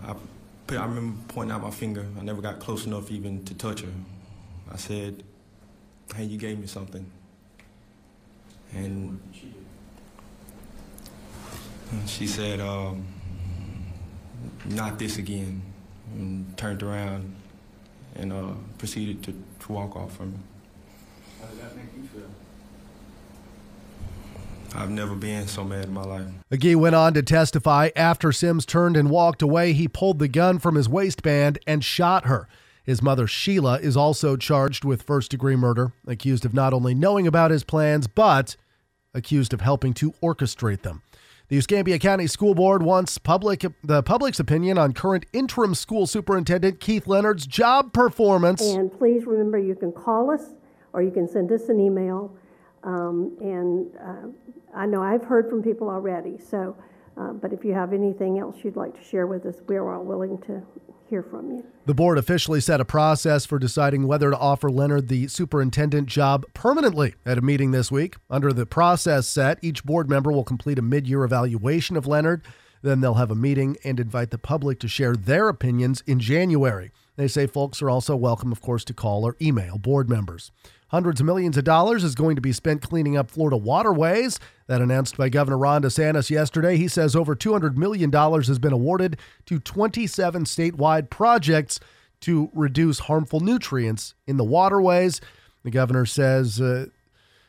[0.71, 2.07] I, I remember pointing out my finger.
[2.19, 3.93] I never got close enough even to touch her.
[4.73, 5.23] I said,
[6.15, 7.05] "Hey, you gave me something,"
[8.75, 9.21] and
[12.07, 13.07] she said, um,
[14.65, 15.61] "Not this again,"
[16.15, 17.35] and turned around
[18.15, 20.39] and uh, proceeded to, to walk off from me.
[21.41, 22.31] How did that make you feel?
[24.75, 26.27] I've never been so mad in my life.
[26.51, 30.59] Agee went on to testify after Sims turned and walked away, he pulled the gun
[30.59, 32.49] from his waistband and shot her.
[32.85, 37.27] His mother, Sheila, is also charged with first degree murder, accused of not only knowing
[37.27, 38.57] about his plans, but
[39.15, 41.03] accused of helping to orchestrate them.
[41.49, 46.79] The Escambia County School Board wants public the public's opinion on current interim school superintendent
[46.79, 48.63] Keith Leonard's job performance.
[48.63, 50.55] And please remember you can call us
[50.93, 52.33] or you can send us an email.
[52.83, 56.77] Um, and uh, I know I've heard from people already, so,
[57.17, 60.05] uh, but if you have anything else you'd like to share with us, we're all
[60.05, 60.63] willing to
[61.11, 61.67] hear from you.
[61.87, 66.47] The board officially set a process for deciding whether to offer Leonard the superintendent job
[66.55, 68.17] permanently at a meeting this week.
[68.31, 72.43] Under the process set, each board member will complete a mid year evaluation of Leonard.
[72.83, 76.93] Then they'll have a meeting and invite the public to share their opinions in January.
[77.17, 80.51] They say folks are also welcome, of course, to call or email board members.
[80.89, 84.41] Hundreds of millions of dollars is going to be spent cleaning up Florida waterways.
[84.67, 86.77] That announced by Governor Ron DeSantis yesterday.
[86.77, 91.79] He says over $200 million has been awarded to 27 statewide projects
[92.23, 95.21] to reduce harmful nutrients in the waterways.
[95.63, 96.87] The governor says uh,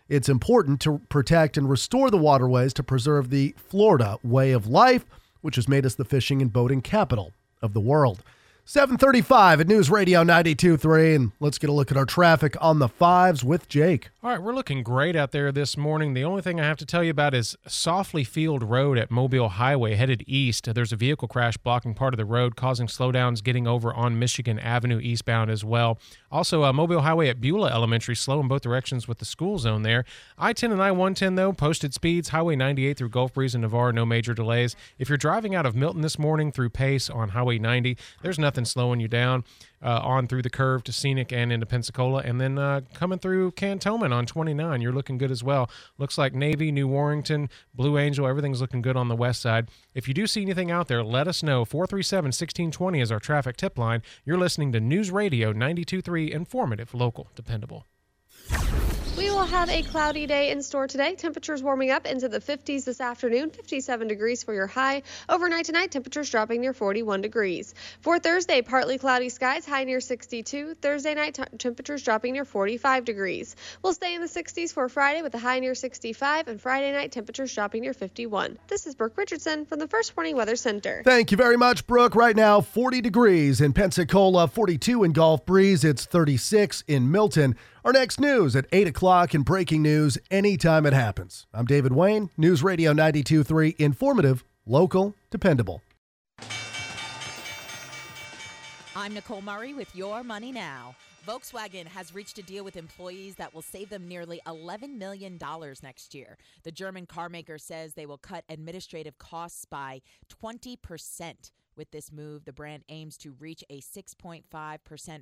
[0.07, 5.05] it's important to protect and restore the waterways to preserve the Florida way of life,
[5.41, 8.23] which has made us the fishing and boating capital of the world.
[8.63, 11.15] 735 at News Radio 92.3.
[11.15, 14.09] And let's get a look at our traffic on the fives with Jake.
[14.23, 16.13] All right, we're looking great out there this morning.
[16.13, 19.49] The only thing I have to tell you about is Saufley Field Road at Mobile
[19.49, 20.73] Highway headed east.
[20.73, 24.59] There's a vehicle crash blocking part of the road, causing slowdowns getting over on Michigan
[24.59, 25.99] Avenue eastbound as well.
[26.31, 29.81] Also, uh, Mobile Highway at Beulah Elementary, slow in both directions with the school zone
[29.81, 30.05] there.
[30.37, 32.29] I 10 and I 110, though, posted speeds.
[32.29, 34.75] Highway 98 through Gulf Breeze and Navarre, no major delays.
[34.97, 38.51] If you're driving out of Milton this morning through Pace on Highway 90, there's nothing
[38.51, 39.43] nothing slowing you down
[39.83, 42.21] uh, on through the curve to Scenic and into Pensacola.
[42.23, 45.69] And then uh, coming through Cantonment on 29, you're looking good as well.
[45.97, 49.69] Looks like Navy, New Warrington, Blue Angel, everything's looking good on the west side.
[49.93, 51.65] If you do see anything out there, let us know.
[51.65, 54.01] 437 1620 is our traffic tip line.
[54.25, 57.85] You're listening to News Radio 923, informative, local, dependable.
[59.21, 61.13] We will have a cloudy day in store today.
[61.13, 65.03] Temperatures warming up into the 50s this afternoon, 57 degrees for your high.
[65.29, 67.75] Overnight tonight, temperatures dropping near 41 degrees.
[68.01, 70.73] For Thursday, partly cloudy skies, high near 62.
[70.81, 73.55] Thursday night, t- temperatures dropping near 45 degrees.
[73.83, 77.11] We'll stay in the 60s for Friday with a high near 65, and Friday night,
[77.11, 78.57] temperatures dropping near 51.
[78.69, 81.03] This is Brooke Richardson from the First Warning Weather Center.
[81.05, 82.15] Thank you very much, Brooke.
[82.15, 85.83] Right now, 40 degrees in Pensacola, 42 in Gulf Breeze.
[85.83, 87.55] It's 36 in Milton.
[87.83, 91.47] Our next news at 8 o'clock and breaking news anytime it happens.
[91.51, 95.81] I'm David Wayne, News Radio 92.3, informative, local, dependable.
[98.95, 100.95] I'm Nicole Murray with Your Money Now.
[101.27, 105.39] Volkswagen has reached a deal with employees that will save them nearly $11 million
[105.81, 106.37] next year.
[106.61, 110.01] The German carmaker says they will cut administrative costs by
[110.43, 111.51] 20%.
[111.75, 114.43] With this move, the brand aims to reach a 6.5%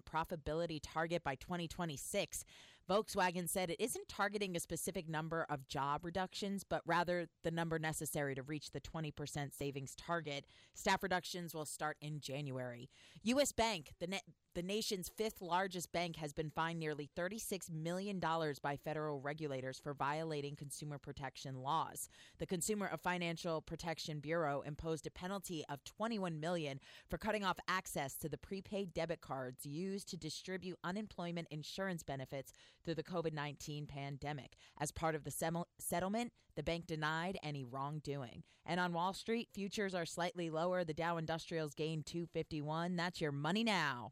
[0.03, 2.43] profitability target by 2026.
[2.89, 7.77] Volkswagen said it isn't targeting a specific number of job reductions, but rather the number
[7.77, 10.45] necessary to reach the 20% savings target.
[10.73, 12.89] Staff reductions will start in January.
[13.23, 13.51] U.S.
[13.51, 14.23] Bank, the net
[14.59, 18.19] the nation's fifth largest bank has been fined nearly $36 million
[18.61, 22.09] by federal regulators for violating consumer protection laws.
[22.39, 28.15] The Consumer Financial Protection Bureau imposed a penalty of 21 million for cutting off access
[28.15, 32.51] to the prepaid debit cards used to distribute unemployment insurance benefits
[32.83, 34.57] through the COVID 19 pandemic.
[34.77, 38.43] As part of the sem- settlement, the bank denied any wrongdoing.
[38.65, 40.83] And on Wall Street, futures are slightly lower.
[40.83, 42.97] The Dow Industrials gained 251.
[42.97, 44.11] That's your money now.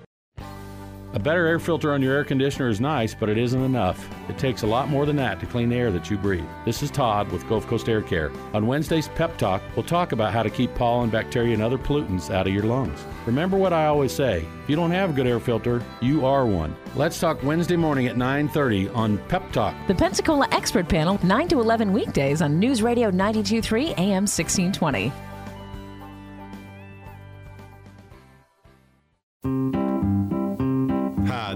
[1.13, 4.07] A better air filter on your air conditioner is nice, but it isn't enough.
[4.29, 6.45] It takes a lot more than that to clean the air that you breathe.
[6.63, 8.31] This is Todd with Gulf Coast Air Care.
[8.53, 12.33] On Wednesday's Pep Talk, we'll talk about how to keep pollen, bacteria, and other pollutants
[12.33, 13.03] out of your lungs.
[13.25, 16.45] Remember what I always say, if you don't have a good air filter, you are
[16.45, 16.73] one.
[16.95, 19.75] Let's talk Wednesday morning at 9:30 on Pep Talk.
[19.87, 25.11] The Pensacola Expert Panel, 9 to 11 weekdays on News Radio 923 AM 1620.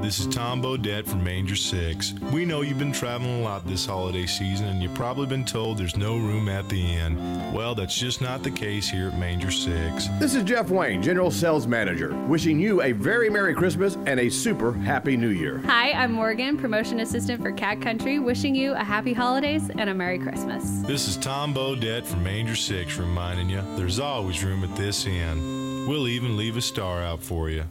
[0.06, 2.13] This is Tom Bodett from Manger 6.
[2.32, 5.80] We know you've been traveling a lot this holiday season and you've probably been told
[5.80, 7.52] there's no room at the inn.
[7.52, 10.08] Well, that's just not the case here at Manger 6.
[10.20, 14.30] This is Jeff Wayne, General Sales Manager, wishing you a very Merry Christmas and a
[14.30, 15.60] super Happy New Year.
[15.65, 19.94] Hi, I'm Morgan, Promotion Assistant for Cat Country, wishing you a Happy Holidays and a
[19.96, 20.82] Merry Christmas.
[20.82, 25.88] This is Tom Bodett from Manger 6 reminding you there's always room at this inn.
[25.88, 27.63] We'll even leave a star out for you.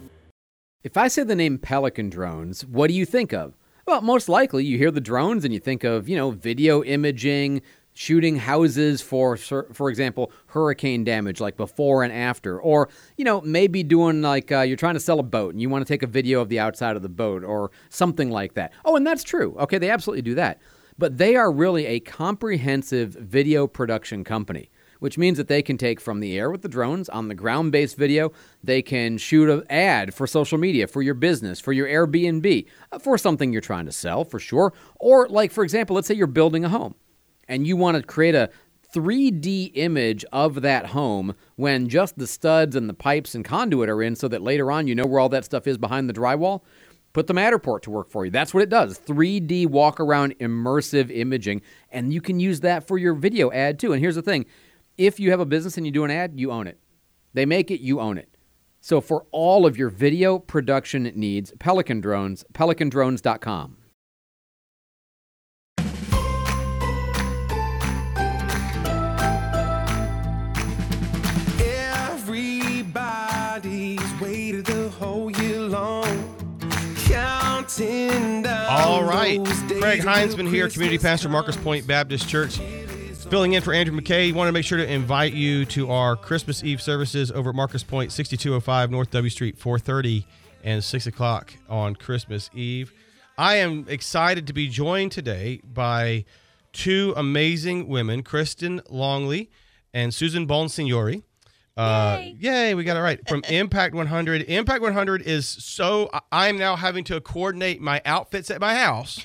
[0.85, 3.57] If I say the name Pelican drones, what do you think of?
[3.87, 7.63] Well, most likely you hear the drones and you think of, you know, video imaging,
[7.95, 13.81] shooting houses for for example, hurricane damage like before and after or, you know, maybe
[13.81, 16.07] doing like uh, you're trying to sell a boat and you want to take a
[16.07, 18.71] video of the outside of the boat or something like that.
[18.85, 19.55] Oh, and that's true.
[19.57, 20.61] Okay, they absolutely do that.
[20.99, 25.99] But they are really a comprehensive video production company which means that they can take
[25.99, 28.31] from the air with the drones on the ground based video.
[28.63, 32.99] They can shoot an ad for social media, for your business, for your Airbnb, uh,
[32.99, 34.73] for something you're trying to sell, for sure.
[34.99, 36.95] Or, like, for example, let's say you're building a home
[37.47, 38.49] and you want to create a
[38.93, 44.01] 3D image of that home when just the studs and the pipes and conduit are
[44.01, 46.61] in so that later on you know where all that stuff is behind the drywall.
[47.11, 48.31] Put the Matterport to work for you.
[48.31, 51.61] That's what it does 3D walk around immersive imaging.
[51.89, 53.93] And you can use that for your video ad too.
[53.93, 54.45] And here's the thing
[54.97, 56.79] if you have a business and you do an ad, you own it.
[57.33, 58.37] They make it, you own it.
[58.79, 63.77] So for all of your video production needs, Pelican Drones, pelicandrones.com.
[72.75, 76.05] Everybody's waited the whole year long,
[77.05, 79.43] counting down All right.
[79.43, 82.59] those Craig until Heinzman here, Community Pastor, Marcus Pointe Baptist Church.
[83.29, 84.31] Filling in for Andrew McKay.
[84.31, 87.83] Want to make sure to invite you to our Christmas Eve services over at Marcus
[87.83, 90.27] Pointe, 6205 North W Street, 430
[90.63, 92.93] and 6 o'clock on Christmas Eve.
[93.37, 96.25] I am excited to be joined today by
[96.71, 99.49] two amazing women, Kristin Longley
[99.91, 101.23] and Susan Bonsignore.
[101.77, 102.35] Uh, yay.
[102.39, 103.19] yay, we got it right.
[103.27, 104.43] From Impact 100.
[104.43, 109.19] Impact 100 is so, I- I'm now having to coordinate my outfits at my house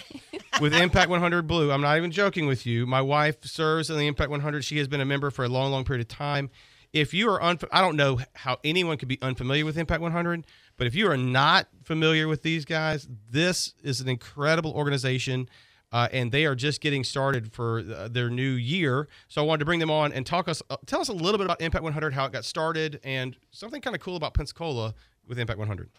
[0.60, 1.70] with Impact 100 Blue.
[1.70, 2.86] I'm not even joking with you.
[2.86, 4.64] My wife serves in the Impact 100.
[4.64, 6.50] She has been a member for a long, long period of time.
[6.92, 10.44] If you are, unf- I don't know how anyone could be unfamiliar with Impact 100,
[10.76, 15.48] but if you are not familiar with these guys, this is an incredible organization.
[15.92, 19.08] Uh, and they are just getting started for uh, their new year.
[19.28, 21.38] So I wanted to bring them on and talk us, uh, tell us a little
[21.38, 24.94] bit about Impact 100, how it got started, and something kind of cool about Pensacola
[25.26, 25.90] with Impact 100.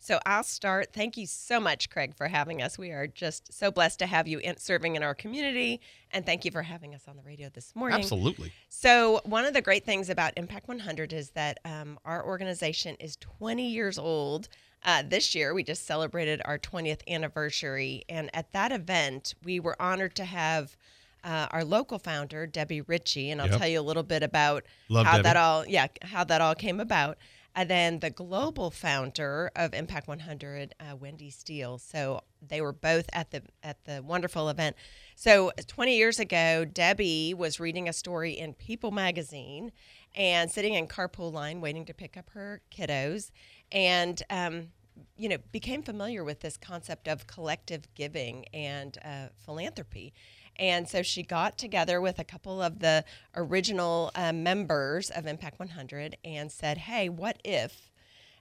[0.00, 0.92] So I'll start.
[0.92, 2.78] Thank you so much, Craig, for having us.
[2.78, 5.80] We are just so blessed to have you in, serving in our community,
[6.12, 7.98] and thank you for having us on the radio this morning.
[7.98, 8.52] Absolutely.
[8.68, 13.16] So one of the great things about Impact 100 is that um, our organization is
[13.16, 14.48] 20 years old.
[14.84, 19.80] Uh, this year, we just celebrated our 20th anniversary, and at that event, we were
[19.80, 20.76] honored to have.
[21.24, 23.58] Uh, our local founder, Debbie Ritchie, and I'll Yep.
[23.58, 25.22] tell you a little bit about Love how Debbie.
[25.24, 27.18] that all, yeah, how that all came about.
[27.58, 31.78] And then the global founder of Impact 100, uh, Wendy Steele.
[31.78, 34.76] So they were both at the at the wonderful event.
[35.16, 39.72] So 20 years ago, Debbie was reading a story in People magazine
[40.14, 43.32] and sitting in carpool line waiting to pick up her kiddos,
[43.72, 44.68] and um,
[45.16, 50.14] you know became familiar with this concept of collective giving and uh, philanthropy.
[50.58, 53.04] And so she got together with a couple of the
[53.36, 57.90] original uh, members of Impact 100 and said, "Hey, what if?"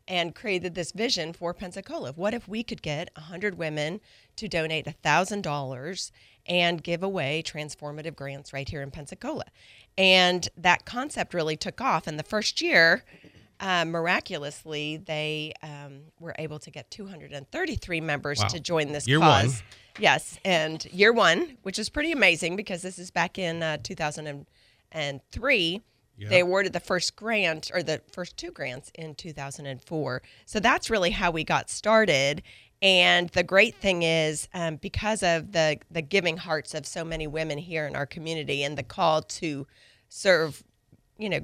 [0.09, 2.13] and created this vision for Pensacola.
[2.13, 3.99] What if we could get 100 women
[4.37, 6.11] to donate $1,000
[6.45, 9.43] and give away transformative grants right here in Pensacola?
[9.97, 12.07] And that concept really took off.
[12.07, 13.03] And the first year,
[13.59, 18.47] uh, miraculously, they um, were able to get 233 members Wow.
[18.47, 19.45] to join this Year cause.
[19.45, 19.53] one.
[19.99, 25.81] Yes, and year one, which is pretty amazing because this is back in uh, 2003.
[26.19, 26.29] Yeah.
[26.29, 30.21] They awarded the first grant or the first two grants in 2004.
[30.45, 32.41] So that's really how we got started.
[32.81, 37.27] And the great thing is, um, because of the the giving hearts of so many
[37.27, 39.65] women here in our community and the call to
[40.09, 40.63] serve,
[41.17, 41.41] you know,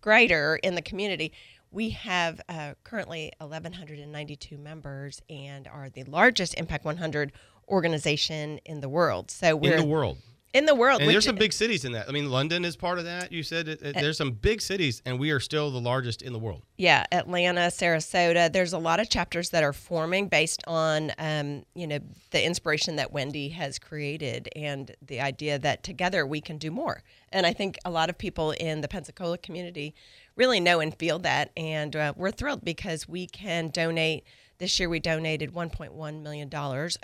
[0.00, 1.32] greater in the community,
[1.72, 7.32] we have uh, currently 1,192 members and are the largest Impact 100
[7.68, 9.30] organization in the world.
[9.30, 10.18] So we're in the world.
[10.52, 12.08] In the world, And which- there's some big cities in that.
[12.08, 13.30] I mean, London is part of that.
[13.30, 16.32] You said it, it- there's some big cities, and we are still the largest in
[16.32, 16.62] the world.
[16.78, 18.50] Yeah, Atlanta, Sarasota.
[18.50, 21.98] There's a lot of chapters that are forming based on, um, you know,
[22.30, 27.02] the inspiration that Wendy has created and the idea that together we can do more.
[27.30, 29.94] And I think a lot of people in the Pensacola community
[30.36, 31.50] really know and feel that.
[31.54, 34.24] And uh, we're thrilled because we can donate.
[34.58, 36.50] This year we donated $1.1 million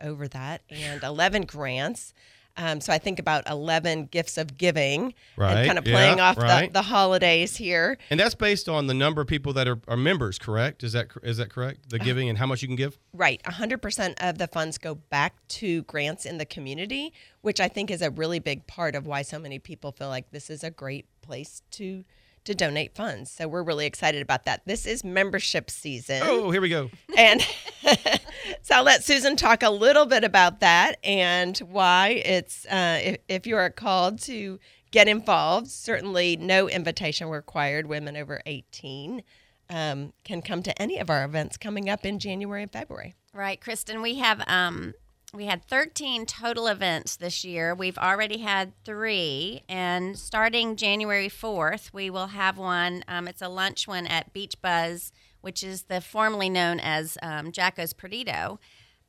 [0.03, 2.15] over that and 11 grants.
[2.57, 6.21] Um, so I think about 11 gifts of giving Right, and kind of yeah, playing
[6.21, 6.67] off right.
[6.67, 7.97] the, the holidays here.
[8.11, 10.83] And that's based on the number of people that are, are members, correct?
[10.83, 11.89] Is that is that correct?
[11.89, 12.99] The giving and how much you can give?
[13.15, 13.43] Right.
[13.45, 18.03] 100% of the funds go back to grants in the community, which I think is
[18.03, 21.07] a really big part of why so many people feel like this is a great
[21.23, 22.05] place to
[22.45, 23.31] to donate funds.
[23.31, 24.63] So we're really excited about that.
[24.67, 26.23] This is membership season.
[26.25, 26.91] Oh, here we go.
[27.17, 27.41] And
[28.63, 33.19] so I'll let Susan talk a little bit about that and why it's, uh, if,
[33.29, 34.59] if you are called to
[34.91, 37.87] get involved, certainly no invitation required.
[37.87, 39.23] Women over 18
[39.71, 43.15] um, can come to any of our events coming up in January and February.
[43.33, 44.03] Right, Kristin.
[44.03, 44.93] We have um,
[45.35, 47.75] we had 13 total events this year.
[47.75, 53.03] We've already had three, and starting January 4th, we will have one.
[53.09, 57.51] Um, it's a lunch one at Beach Buzz, which is the formerly known as um,
[57.51, 58.61] Jacko's Perdido.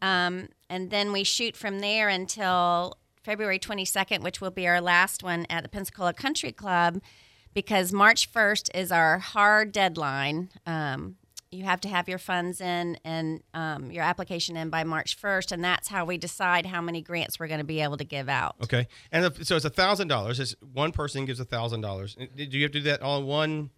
[0.02, 5.24] Um, and then we shoot from there until February 22nd, which will be our last
[5.24, 7.02] one at the Pensacola Country Club,
[7.54, 10.52] because March 1st is our hard deadline.
[10.66, 11.18] Um,
[11.54, 15.52] you have to have your funds in and um, your application in by March 1st,
[15.52, 18.28] and that's how we decide how many grants we're going to be able to give
[18.28, 18.56] out.
[18.64, 18.88] Okay.
[19.12, 20.40] And if, so it's a thousand dollars.
[20.40, 22.16] It's one person gives a thousand dollars.
[22.16, 23.70] Do you have to do that all in one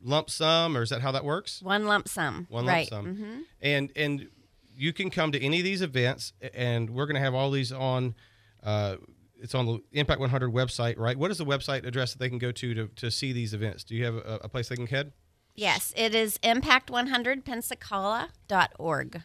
[0.00, 1.62] lump sum, or is that how that works?
[1.62, 2.46] One lump sum.
[2.48, 2.90] One right.
[2.90, 3.16] lump sum.
[3.16, 3.42] Mhm.
[3.60, 4.28] And and
[4.76, 7.72] you can come to any of these events, and we're going to have all these
[7.72, 8.14] on.
[8.62, 8.96] Uh,
[9.40, 11.16] it's on the Impact 100 website, right?
[11.16, 13.84] What is the website address that they can go to to, to see these events?
[13.84, 15.12] Do you have a, a place they can head?
[15.58, 19.22] Yes, it is impact100pensacola.org.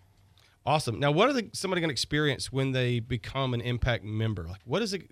[0.65, 0.99] Awesome.
[0.99, 4.47] Now, what are the, somebody going to experience when they become an Impact member?
[4.47, 5.03] Like, what is it?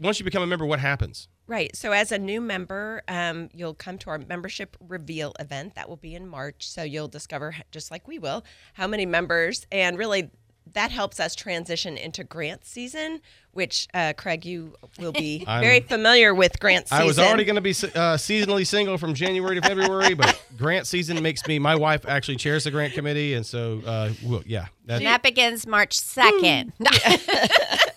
[0.00, 1.28] once you become a member, what happens?
[1.46, 1.74] Right.
[1.74, 5.74] So, as a new member, um, you'll come to our membership reveal event.
[5.74, 6.68] That will be in March.
[6.68, 8.44] So, you'll discover, just like we will,
[8.74, 9.66] how many members.
[9.72, 10.30] And really,
[10.72, 13.20] that helps us transition into grant season,
[13.52, 17.02] which, uh, Craig, you will be very familiar with grant season.
[17.02, 20.86] I was already going to be uh, seasonally single from January to February, but grant
[20.86, 21.58] season makes me.
[21.58, 25.66] My wife actually chairs the grant committee, and so uh, well, yeah, And that begins
[25.66, 26.72] March 2nd.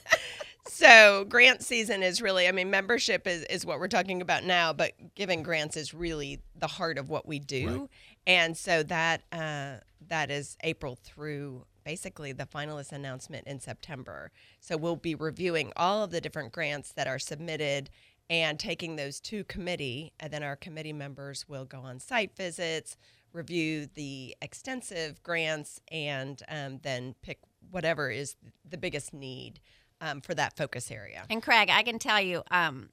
[0.83, 4.73] So grant season is really, I mean, membership is, is what we're talking about now,
[4.73, 7.89] but giving grants is really the heart of what we do.
[8.27, 9.75] And so that uh,
[10.09, 14.31] that is April through basically the finalist announcement in September.
[14.59, 17.89] So we'll be reviewing all of the different grants that are submitted
[18.29, 22.95] and taking those to committee, and then our committee members will go on site visits,
[23.33, 28.35] review the extensive grants, and um, then pick whatever is
[28.67, 29.59] the biggest need
[29.99, 31.23] um, for that focus area.
[31.29, 32.89] And Craig, I can tell you, um,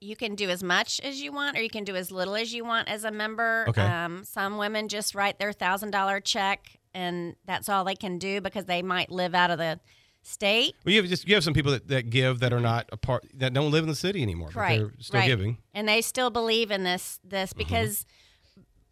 [0.00, 2.54] you can do as much as you want, or you can do as little as
[2.54, 3.66] you want as a member.
[3.68, 3.82] Okay.
[3.82, 8.40] Um, some women just write their thousand dollar check, and that's all they can do
[8.40, 9.80] because they might live out of the
[10.22, 10.74] state.
[10.84, 12.96] Well, you have just you have some people that, that give that are not a
[12.96, 15.26] part that don't live in the city anymore, but right they're still right.
[15.26, 15.58] giving.
[15.74, 17.58] and they still believe in this this Mm-hmm.
[17.58, 18.04] because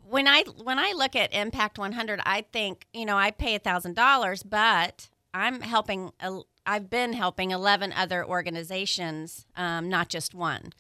[0.09, 3.59] when i when i look at impact 100 i think you know i pay a
[3.59, 10.33] thousand dollars but i'm helping a- i've been helping 11 other organizations um, not just
[10.35, 10.73] one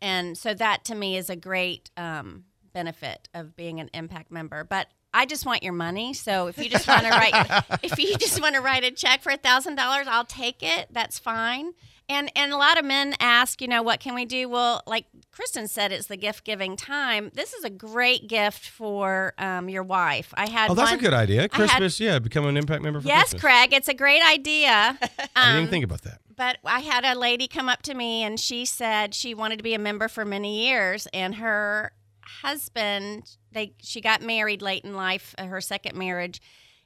[0.00, 4.62] and so that to me is a great um, benefit of being an impact member
[4.62, 6.14] but I just want your money.
[6.14, 9.22] So if you just want to write, if you just want to write a check
[9.22, 10.88] for a thousand dollars, I'll take it.
[10.90, 11.72] That's fine.
[12.08, 14.48] And and a lot of men ask, you know, what can we do?
[14.48, 17.30] Well, like Kristin said, it's the gift giving time.
[17.32, 20.34] This is a great gift for um, your wife.
[20.36, 20.70] I had.
[20.70, 21.38] Oh, that's one- a good idea.
[21.38, 23.40] I had- Christmas, yeah, become an impact member for yes, Christmas.
[23.42, 24.98] Craig, it's a great idea.
[25.00, 26.18] I didn't Um, even think about that.
[26.36, 29.62] but I had a lady come up to me and she said she wanted to
[29.62, 31.92] be a member for many years and her
[32.24, 36.40] husband they she got married late in life uh, her second marriage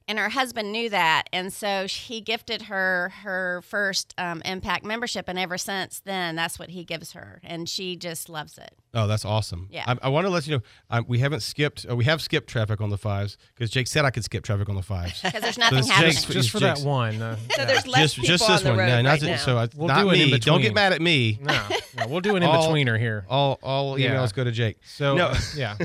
[0.07, 5.25] and her husband knew that and so he gifted her her first um, impact membership
[5.27, 9.05] and ever since then that's what he gives her and she just loves it Oh,
[9.05, 9.67] that's awesome.
[9.69, 9.83] Yeah.
[9.85, 11.85] I, I want to let you know um, we haven't skipped.
[11.87, 14.69] Uh, we have skipped traffic on the fives because Jake said I could skip traffic
[14.69, 16.13] on the fives because there's nothing it's happening.
[16.13, 17.21] Jake's- Just it's for that one.
[17.21, 17.65] uh, So yeah.
[17.65, 18.77] there's less just people just on this the one.
[18.79, 19.37] road No, not right th- now.
[19.37, 20.33] so I, We'll not do an me.
[20.33, 21.37] in Don't get mad at me.
[21.39, 21.53] No,
[21.97, 23.25] no, we'll do an in All- betweener here.
[23.29, 24.15] All all Yeah.
[24.15, 24.77] emails go to Jake.
[24.87, 25.27] So no.
[25.27, 25.75] uh, yeah,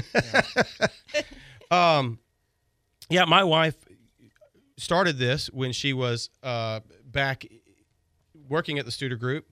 [1.70, 2.18] um,
[3.10, 3.74] yeah, my wife
[4.76, 7.46] started this when she was uh, back
[8.48, 9.50] working at the Studer Group,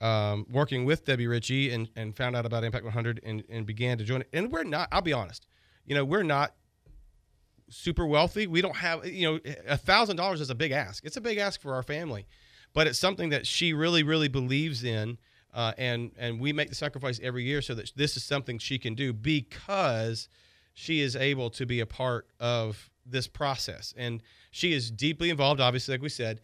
[0.00, 3.98] um, working with Debbie Ritchie, and, and found out about Impact 100 and, and began
[3.98, 4.28] to join it.
[4.32, 5.46] And we're not, I'll be honest,
[5.86, 6.54] you know, we're not
[7.70, 8.46] super wealthy.
[8.46, 11.04] We don't have, you know, a thousand dollars is a big ask.
[11.04, 12.26] It's a big ask for our family,
[12.74, 15.18] but it's something that she really, really believes in.
[15.54, 18.78] Uh, and and we make the sacrifice every year so that this is something she
[18.78, 20.28] can do because
[20.72, 25.60] she is able to be a part of this process and she is deeply involved
[25.60, 26.40] obviously like we said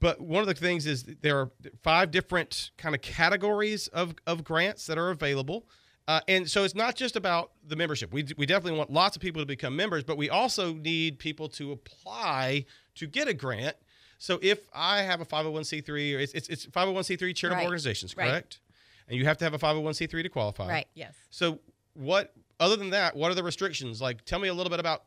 [0.00, 1.50] but one of the things is there are
[1.82, 5.64] five different kind of categories of, of grants that are available
[6.08, 9.22] uh, and so it's not just about the membership we, we definitely want lots of
[9.22, 12.64] people to become members but we also need people to apply
[12.94, 13.76] to get a grant
[14.18, 17.64] so if i have a 501c3 or it's, it's, it's 501c3 charitable Right.
[17.64, 18.28] organizations Right.
[18.28, 18.60] correct
[19.08, 21.14] and you have to have a 501c3 to qualify right Yes.
[21.30, 21.60] so
[21.94, 24.00] what other than that, what are the restrictions?
[24.00, 25.04] Like tell me a little bit about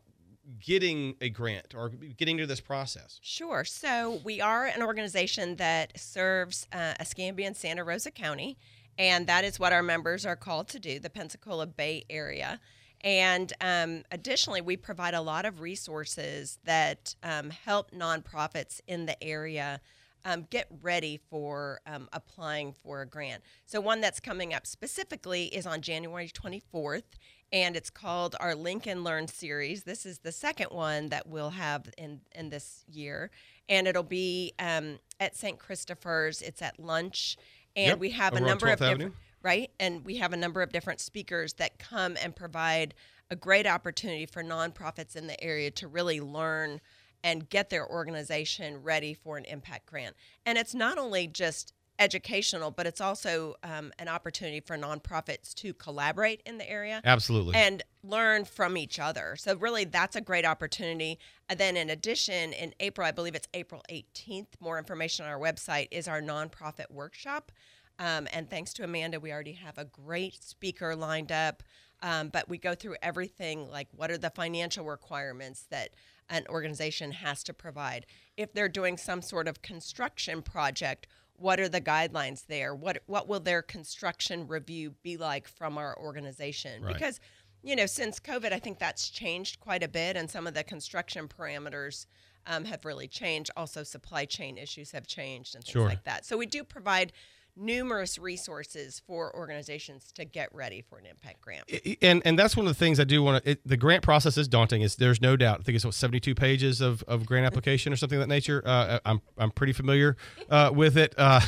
[0.58, 3.18] getting a grant or getting to this process.
[3.22, 3.64] Sure.
[3.64, 8.58] So we are an organization that serves uh, Escambia and Santa Rosa County,
[8.98, 12.60] and that is what our members are called to do, the Pensacola Bay Area.
[13.02, 19.22] And um, additionally, we provide a lot of resources that um, help nonprofits in the
[19.22, 19.80] area
[20.24, 23.42] um, get ready for um, applying for a grant.
[23.64, 27.04] So, one that's coming up specifically is on January 24th,
[27.52, 29.82] and it's called our Link and Learn series.
[29.84, 33.30] This is the second one that we'll have in, in this year,
[33.68, 35.58] and it'll be um, at St.
[35.58, 36.42] Christopher's.
[36.42, 37.36] It's at lunch,
[37.76, 38.96] and Yep, we have a number of Avenue.
[38.96, 39.70] different right?
[39.80, 42.94] And we have a number of different speakers that come and provide
[43.30, 46.80] a great opportunity for nonprofits in the area to really learn
[47.22, 50.16] and get their organization ready for an impact grant.
[50.46, 55.74] And it's not only just educational, but it's also um, an opportunity for nonprofits to
[55.74, 57.00] collaborate in the area.
[57.04, 57.54] Absolutely.
[57.54, 59.36] And learn from each other.
[59.36, 61.18] So, really, that's a great opportunity.
[61.48, 65.38] And then, in addition, in April, I believe it's April 18th, more information on our
[65.38, 67.52] website is our nonprofit workshop.
[67.98, 71.62] Um, and thanks to Amanda, we already have a great speaker lined up.
[72.02, 75.90] Um, but we go through everything like what are the financial requirements that
[76.30, 78.06] an organization has to provide.
[78.36, 81.06] If they're doing some sort of construction project,
[81.40, 82.74] what are the guidelines there?
[82.74, 86.82] What what will their construction review be like from our organization?
[86.84, 86.92] Right.
[86.92, 87.18] Because
[87.62, 90.64] you know, since COVID, I think that's changed quite a bit, and some of the
[90.64, 92.06] construction parameters
[92.46, 93.50] um, have really changed.
[93.56, 95.88] Also, supply chain issues have changed and things Sure.
[95.88, 96.24] like that.
[96.24, 97.12] So we do provide
[97.60, 101.70] numerous resources for organizations to get ready for an impact grant.
[102.02, 103.58] and and that's one of the things I do want to.
[103.64, 104.82] The grant process is daunting.
[104.82, 105.60] Is there's no doubt.
[105.60, 108.62] I think it's what 72 pages of, of grant application or something of that nature.
[108.64, 110.16] Uh, I'm I'm pretty familiar
[110.48, 111.40] uh, with it, uh,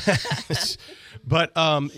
[1.25, 1.91] but um,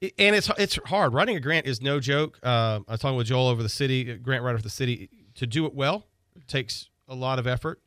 [0.00, 1.12] and it's it's hard.
[1.12, 2.38] Writing a grant is no joke.
[2.42, 5.10] Uh, I was talking with Joel over the city grant writer for the city.
[5.36, 6.06] To do it well
[6.48, 7.80] takes a lot of effort,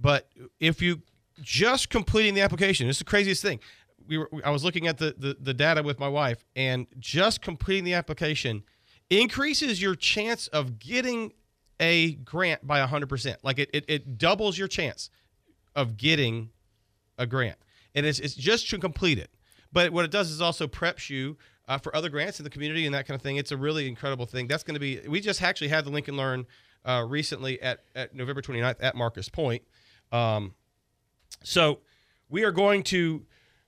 [0.00, 0.28] but
[0.60, 1.02] if you
[1.42, 3.60] just completing the application, it's the craziest thing.
[4.08, 7.42] We were, I was looking at the, the the data with my wife, and just
[7.42, 8.62] completing the application
[9.10, 11.32] increases your chance of getting
[11.80, 13.36] a grant by 100%.
[13.42, 15.10] Like it, it, it doubles your chance
[15.74, 16.50] of getting
[17.18, 17.58] a grant.
[17.94, 19.30] And it's, it's just to complete it.
[19.72, 21.36] But what it does is also preps you
[21.68, 23.36] uh, for other grants in the community and that kind of thing.
[23.36, 24.46] It's a really incredible thing.
[24.46, 26.46] That's going to be, we just actually had the Link and Learn
[26.84, 29.62] uh, recently at, at November 29th at Marcus Pointe.
[30.12, 30.54] Um,
[31.42, 31.80] so
[32.28, 33.26] we are going to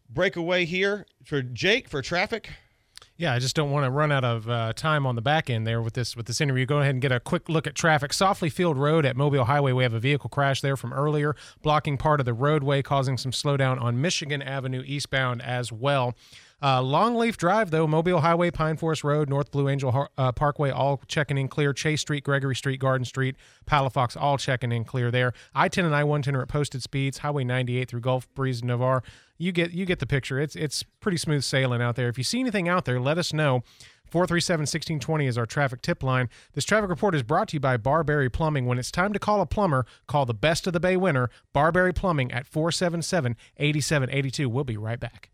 [0.09, 2.51] break away here for Jake for traffic.
[3.17, 5.67] Yeah, I just don't want to run out of uh, time on the back end
[5.67, 6.67] there with this with this interview.
[6.67, 8.13] Go ahead and get a quick look at traffic.
[8.13, 11.99] Saufley Field Road at Mobile Highway, we have a vehicle crash there from earlier, blocking
[11.99, 16.15] part of the roadway, causing some slowdown on Michigan Avenue eastbound as well.
[16.61, 21.01] Uh, Longleaf Drive, though, Mobile Highway, Pine Forest Road, North Blue Angel uh, Parkway, all
[21.07, 21.73] checking in clear.
[21.73, 23.37] Chase Street, Gregory Street, Garden Street,
[23.67, 25.33] Palafox, all checking in clear there.
[25.55, 27.19] I 10 and I 110 are at posted speeds.
[27.19, 29.05] Highway 98 through Gulf Breeze, Navarre.
[29.37, 30.41] You get you get the picture.
[30.41, 32.09] It's it's pretty smooth sailing out there.
[32.09, 33.63] If you see anything out there, let us know.
[34.11, 36.29] 437 1620 is our traffic tip line.
[36.55, 38.67] This traffic report is brought to you by Barberry Plumbing.
[38.67, 41.93] When it's time to call a plumber, call the best of the Bay winner, Barberry
[41.93, 44.49] Plumbing at 477 8782.
[44.49, 45.31] We'll be right back.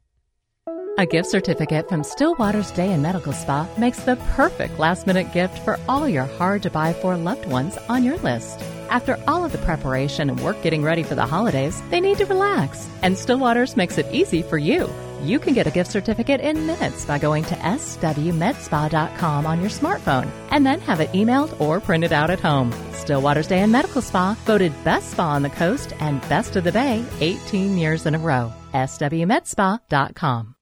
[0.96, 5.58] A gift certificate from Stillwater's Day and Medical Spa makes the perfect last minute gift
[5.64, 8.60] for all your hard to buy for loved ones on your list.
[8.90, 12.26] After all of the preparation and work getting ready for the holidays, they need to
[12.26, 12.88] relax.
[13.02, 14.88] And Stillwater's makes it easy for you.
[15.20, 20.30] You can get a gift certificate in minutes by going to swmedspa.com on your smartphone
[20.52, 22.72] and then have it emailed or printed out at home.
[22.92, 26.70] Stillwater's Day and Medical Spa voted Best Spa on the Coast and Best of the
[26.70, 28.52] Bay 18 years in a row.
[28.72, 30.53] swmedspa.com.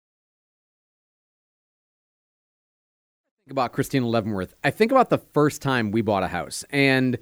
[3.53, 6.65] about Christina Leavenworth, I think about the first time we bought a house.
[6.71, 7.19] And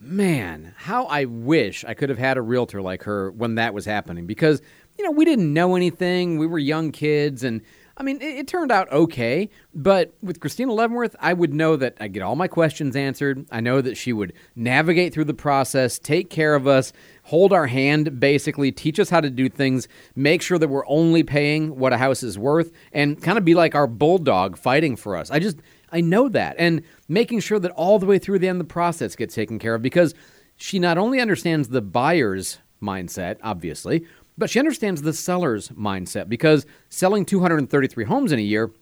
[0.00, 3.84] man, how I wish I could have had a realtor like her when that was
[3.84, 4.62] happening because,
[4.98, 6.38] you know, we didn't know anything.
[6.38, 7.44] We were young kids.
[7.44, 7.62] And
[7.96, 9.48] I mean, it, it turned out okay.
[9.74, 13.46] But with Christina Leavenworth, I would know that I'd get all my questions answered.
[13.52, 16.92] I know that she would navigate through the process, take care of us,
[17.24, 21.22] hold our hand, basically, teach us how to do things, make sure that we're only
[21.22, 25.16] paying what a house is worth, and kind of be like our bulldog fighting for
[25.16, 25.30] us.
[25.30, 25.58] I just,
[25.92, 26.56] I know that.
[26.58, 29.74] And making sure that all the way through the end the process gets taken care
[29.74, 30.14] of because
[30.56, 36.66] she not only understands the buyer's mindset, obviously, but she understands the seller's mindset because
[36.88, 38.72] selling 233 homes in a year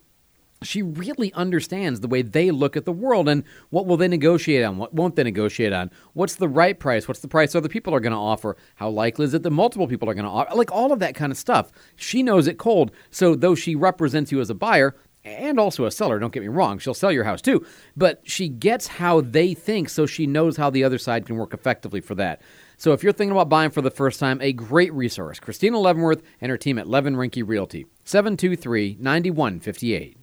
[0.62, 4.64] she really understands the way they look at the world and what will they negotiate
[4.64, 7.94] on, what won't they negotiate on, what's the right price, what's the price other people
[7.94, 10.54] are going to offer, how likely is it that multiple people are going to offer,
[10.54, 11.72] like all of that kind of stuff.
[11.96, 12.90] She knows it cold.
[13.10, 14.94] So though she represents you as a buyer
[15.24, 17.64] and also a seller, don't get me wrong, she'll sell your house too,
[17.96, 21.52] but she gets how they think so she knows how the other side can work
[21.54, 22.40] effectively for that.
[22.76, 26.22] So if you're thinking about buying for the first time, a great resource, Christina Leavenworth
[26.40, 30.16] and her team at Levin Rinke Realty, 723 9158.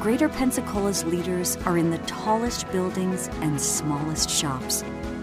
[0.00, 4.82] Greater Pensacola's leaders are in the tallest buildings and smallest shops,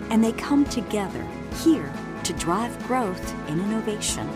[0.10, 1.28] and they come together
[1.64, 1.92] here
[2.24, 4.28] to drive growth and innovation,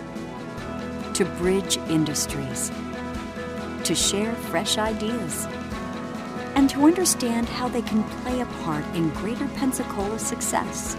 [1.14, 2.72] to bridge industries,
[3.86, 5.48] to share fresh ideas,
[6.56, 10.98] and to understand how they can play a part in Greater Pensacola's success.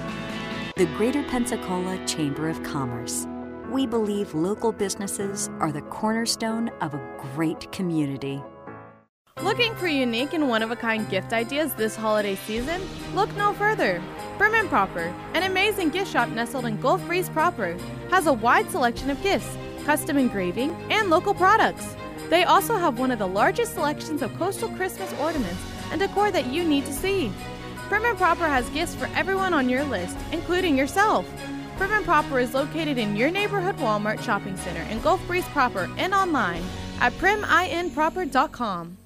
[0.77, 3.27] The Greater Pensacola Chamber of Commerce.
[3.71, 8.41] We believe local businesses are the cornerstone of a great community.
[9.43, 12.81] Looking for unique and one of a kind gift ideas this holiday season?
[13.15, 14.01] Look no further.
[14.39, 17.77] Prim and Proper, an amazing gift shop nestled in Gulf Breeze proper,
[18.11, 21.97] has a wide selection of gifts, custom engraving, and local products.
[22.29, 26.47] They also have one of the largest selections of coastal Christmas ornaments and decor that
[26.47, 27.33] you need to see.
[27.89, 31.25] Prim and Proper has gifts for everyone on your list, including yourself.
[31.77, 35.89] Prim and Proper is located in your neighborhood Walmart shopping center in Gulf Breeze proper
[35.97, 36.63] and online
[37.01, 38.97] at priminproper.com.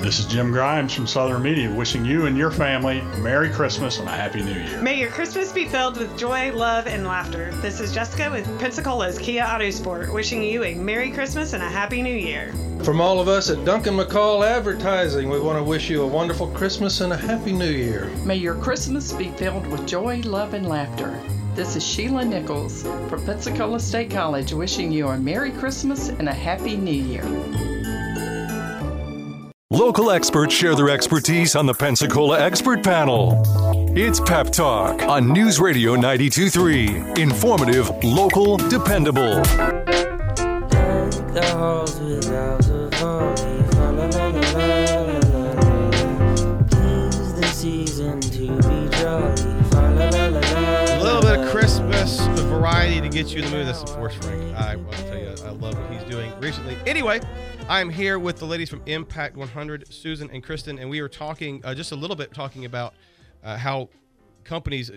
[0.00, 3.98] This is Jim Grimes from Southern Media wishing you and your family a Merry Christmas
[3.98, 4.80] and a Happy New Year.
[4.80, 7.54] May your Christmas be filled with joy, love, and laughter.
[7.56, 12.00] This is Jessica with Pensacola's Kia Autosport wishing you a Merry Christmas and a Happy
[12.00, 12.50] New Year.
[12.82, 16.46] From all of us at Duncan McCall Advertising, we want to wish you a wonderful
[16.46, 18.06] Christmas and a Happy New Year.
[18.24, 21.20] May your Christmas be filled with joy, love, and laughter.
[21.54, 26.34] This is Sheila Nichols from Pensacola State College wishing you a Merry Christmas and a
[26.34, 27.69] Happy New Year.
[29.80, 33.42] Local experts share their expertise on the Pensacola Expert Panel.
[33.96, 37.18] It's Pep Talk on News Radio 923.
[37.18, 39.42] Informative, local, dependable.
[51.22, 52.20] To Christmas
[52.60, 53.66] variety to get you in the mood.
[53.66, 54.54] That's the Force Frank.
[54.54, 56.76] I will tell you, I love what he's doing recently.
[56.86, 57.20] Anyway,
[57.70, 61.08] I am here with the ladies from Impact 100, Susan and Kristin, and we are
[61.08, 62.94] talking uh, just a little bit talking about
[63.44, 63.90] uh, how
[64.42, 64.90] companies,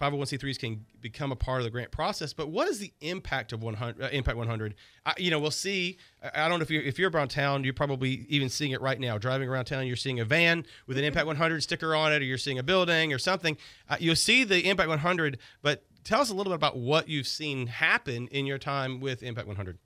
[0.00, 2.32] 501c3s, can become a part of the grant process.
[2.32, 4.76] But what is the impact of 100, uh, Impact 100?
[5.04, 5.98] I, you know, we'll see.
[6.22, 8.80] I, I don't know if you're if you're around town, you're probably even seeing it
[8.80, 9.18] right now.
[9.18, 12.24] Driving around town, you're seeing a van with an Impact 100 sticker on it, or
[12.24, 13.58] you're seeing a building or something.
[13.90, 17.28] Uh, you'll see the Impact 100, but tell us a little bit about what you've
[17.28, 19.76] seen happen in your time with Impact 100.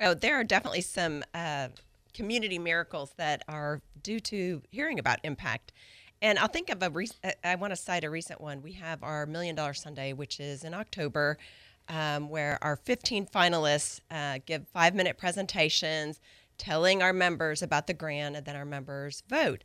[0.00, 1.68] Oh, there are definitely some uh,
[2.14, 5.72] community miracles that are due to hearing about impact.
[6.22, 6.90] And I'll think of a.
[6.90, 7.08] Re-
[7.44, 8.62] I want to cite a recent one.
[8.62, 11.38] We have our Million Dollar Sunday, which is in October,
[11.88, 16.20] um, where our 15 finalists uh, give five minute presentations
[16.58, 19.64] telling our members about the grant, and then our members vote.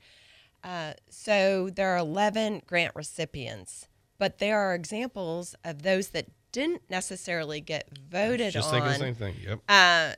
[0.64, 6.82] Uh, so there are 11 grant recipients, but there are examples of those that didn't
[6.90, 8.52] necessarily get voted on.
[8.52, 8.74] Just on.
[8.74, 9.36] thinking the same thing.
[9.46, 9.60] Yep.
[9.68, 10.14] Uh,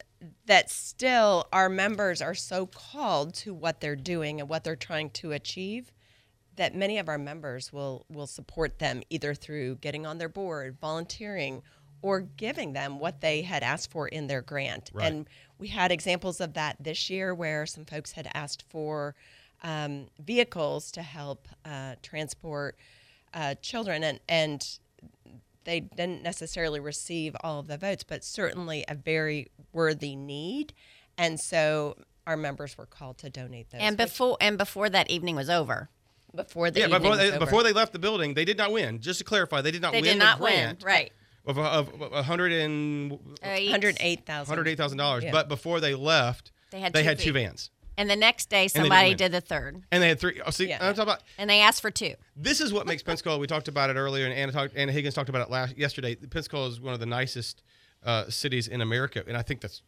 [0.45, 5.09] that still our members are so called to what they're doing and what they're trying
[5.11, 5.91] to achieve
[6.57, 10.77] that many of our members will will support them either through getting on their board,
[10.81, 11.61] volunteering,
[12.01, 14.91] or giving them what they had asked for in their grant.
[14.93, 15.07] Right.
[15.07, 19.15] And we had examples of that this year where some folks had asked for
[19.63, 22.77] um, vehicles to help uh, transport
[23.33, 24.79] uh, children, and and
[25.67, 30.73] they didn't necessarily receive all of the votes, but certainly a very worthy need,
[31.17, 31.95] and so
[32.25, 33.81] our members were called to donate those.
[33.81, 35.89] And which- before and before that evening was over.
[36.33, 37.39] before the yeah, evening before was they, over.
[37.45, 38.99] before they left the building, they did not win.
[39.01, 41.11] Just to clarify, they did not They win They did the not win, right.
[41.45, 43.13] Of, of, of a hundred and
[43.43, 43.69] Eight.
[43.71, 44.47] 108,000.
[44.49, 45.23] hundred eight thousand dollars.
[45.23, 45.31] Yeah.
[45.31, 48.67] But before they left, They had they two had two vans, And the next day,
[48.67, 49.83] somebody did the third.
[49.91, 50.39] and they had three.
[50.45, 51.23] Oh, see, I'm talking about.
[51.37, 52.13] And they asked for two.
[52.35, 53.39] This is what makes Pensacola.
[53.39, 56.15] We talked about it earlier, and Anna, talked, Anna Higgins talked about it last yesterday.
[56.15, 57.63] Pensacola is one of the nicest
[58.03, 59.81] uh, cities in America, and I think that's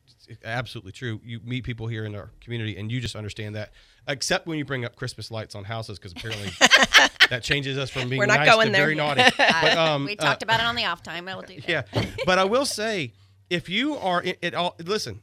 [0.43, 1.21] absolutely true.
[1.23, 3.71] You meet people here in our community, and you just understand that.
[4.07, 6.49] Except when you bring up Christmas lights on houses, because apparently
[7.29, 8.81] that changes us from being We're not nice going to there.
[8.81, 9.21] very naughty.
[9.37, 11.27] But, um, we uh, talked about it on the off time.
[11.27, 11.69] I will do that.
[11.93, 13.13] yeah, but I will say,
[13.49, 15.21] if you are it, it all listen,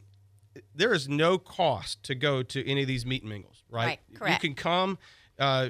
[0.74, 3.86] there is no cost to go to any of these meet and mingles, right?
[3.86, 4.42] Right, correct.
[4.42, 4.98] You can come,
[5.38, 5.68] uh,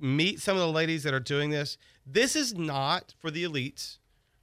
[0.00, 1.76] meet some of the ladies that are doing this.
[2.06, 3.98] This is not for the elites,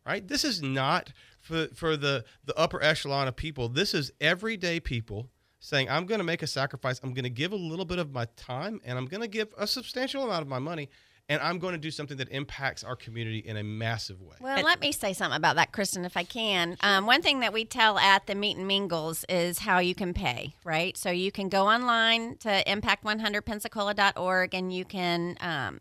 [0.05, 0.27] right?
[0.27, 3.69] This is not for for the the upper echelon of people.
[3.69, 6.99] This is everyday people saying, "I'm going to make a sacrifice.
[7.03, 9.53] I'm going to give a little bit of my time, and I'm going to give
[9.57, 10.89] a substantial amount of my money."
[11.31, 14.35] And I'm going to do something that impacts our community in a massive way.
[14.41, 16.75] Well, let me say something about that, Kristin, if I can.
[16.81, 20.13] Um, one thing that we tell at the meet and mingles is how you can
[20.13, 20.97] pay, right?
[20.97, 25.79] So you can go online to impact100pensacola.org and you can um,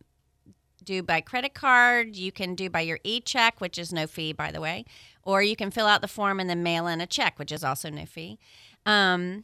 [0.84, 4.32] do by credit card, you can do by your e check, which is no fee,
[4.32, 4.84] by the way,
[5.24, 7.64] or you can fill out the form and then mail in a check, which is
[7.64, 8.38] also no fee.
[8.86, 9.42] Um,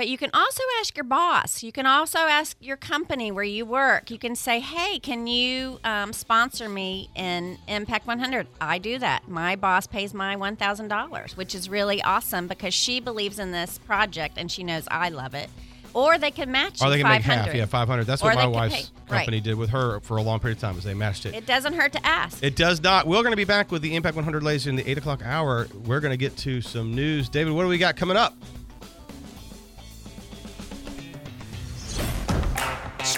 [0.00, 1.62] but you can also ask your boss.
[1.62, 4.10] You can also ask your company where you work.
[4.10, 8.46] You can say, hey, can you um, sponsor me in Impact 100?
[8.62, 9.28] I do that.
[9.28, 14.38] My boss pays my $1,000, which is really awesome because she believes in this project
[14.38, 15.50] and she knows I love it.
[15.92, 17.54] Or they can match Or they can make half.
[17.54, 18.04] Yeah, 500.
[18.04, 19.44] That's Or what my wife's pay- company right.
[19.44, 20.78] did with her for a long period of time.
[20.78, 21.34] Is they matched it.
[21.34, 22.42] It doesn't hurt to ask.
[22.42, 23.06] It does not.
[23.06, 25.68] We're going to be back with the Impact 100 ladies in the eight o'clock hour.
[25.84, 27.28] We're going to get to some news.
[27.28, 28.34] David, what do we got coming up?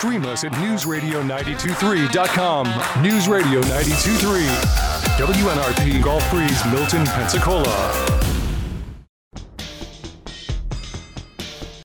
[0.03, 2.66] Stream us at newsradio923.com.
[3.05, 4.42] News Radio 923.
[5.16, 8.22] WNRP Gulf Breeze, Milton, Pensacola.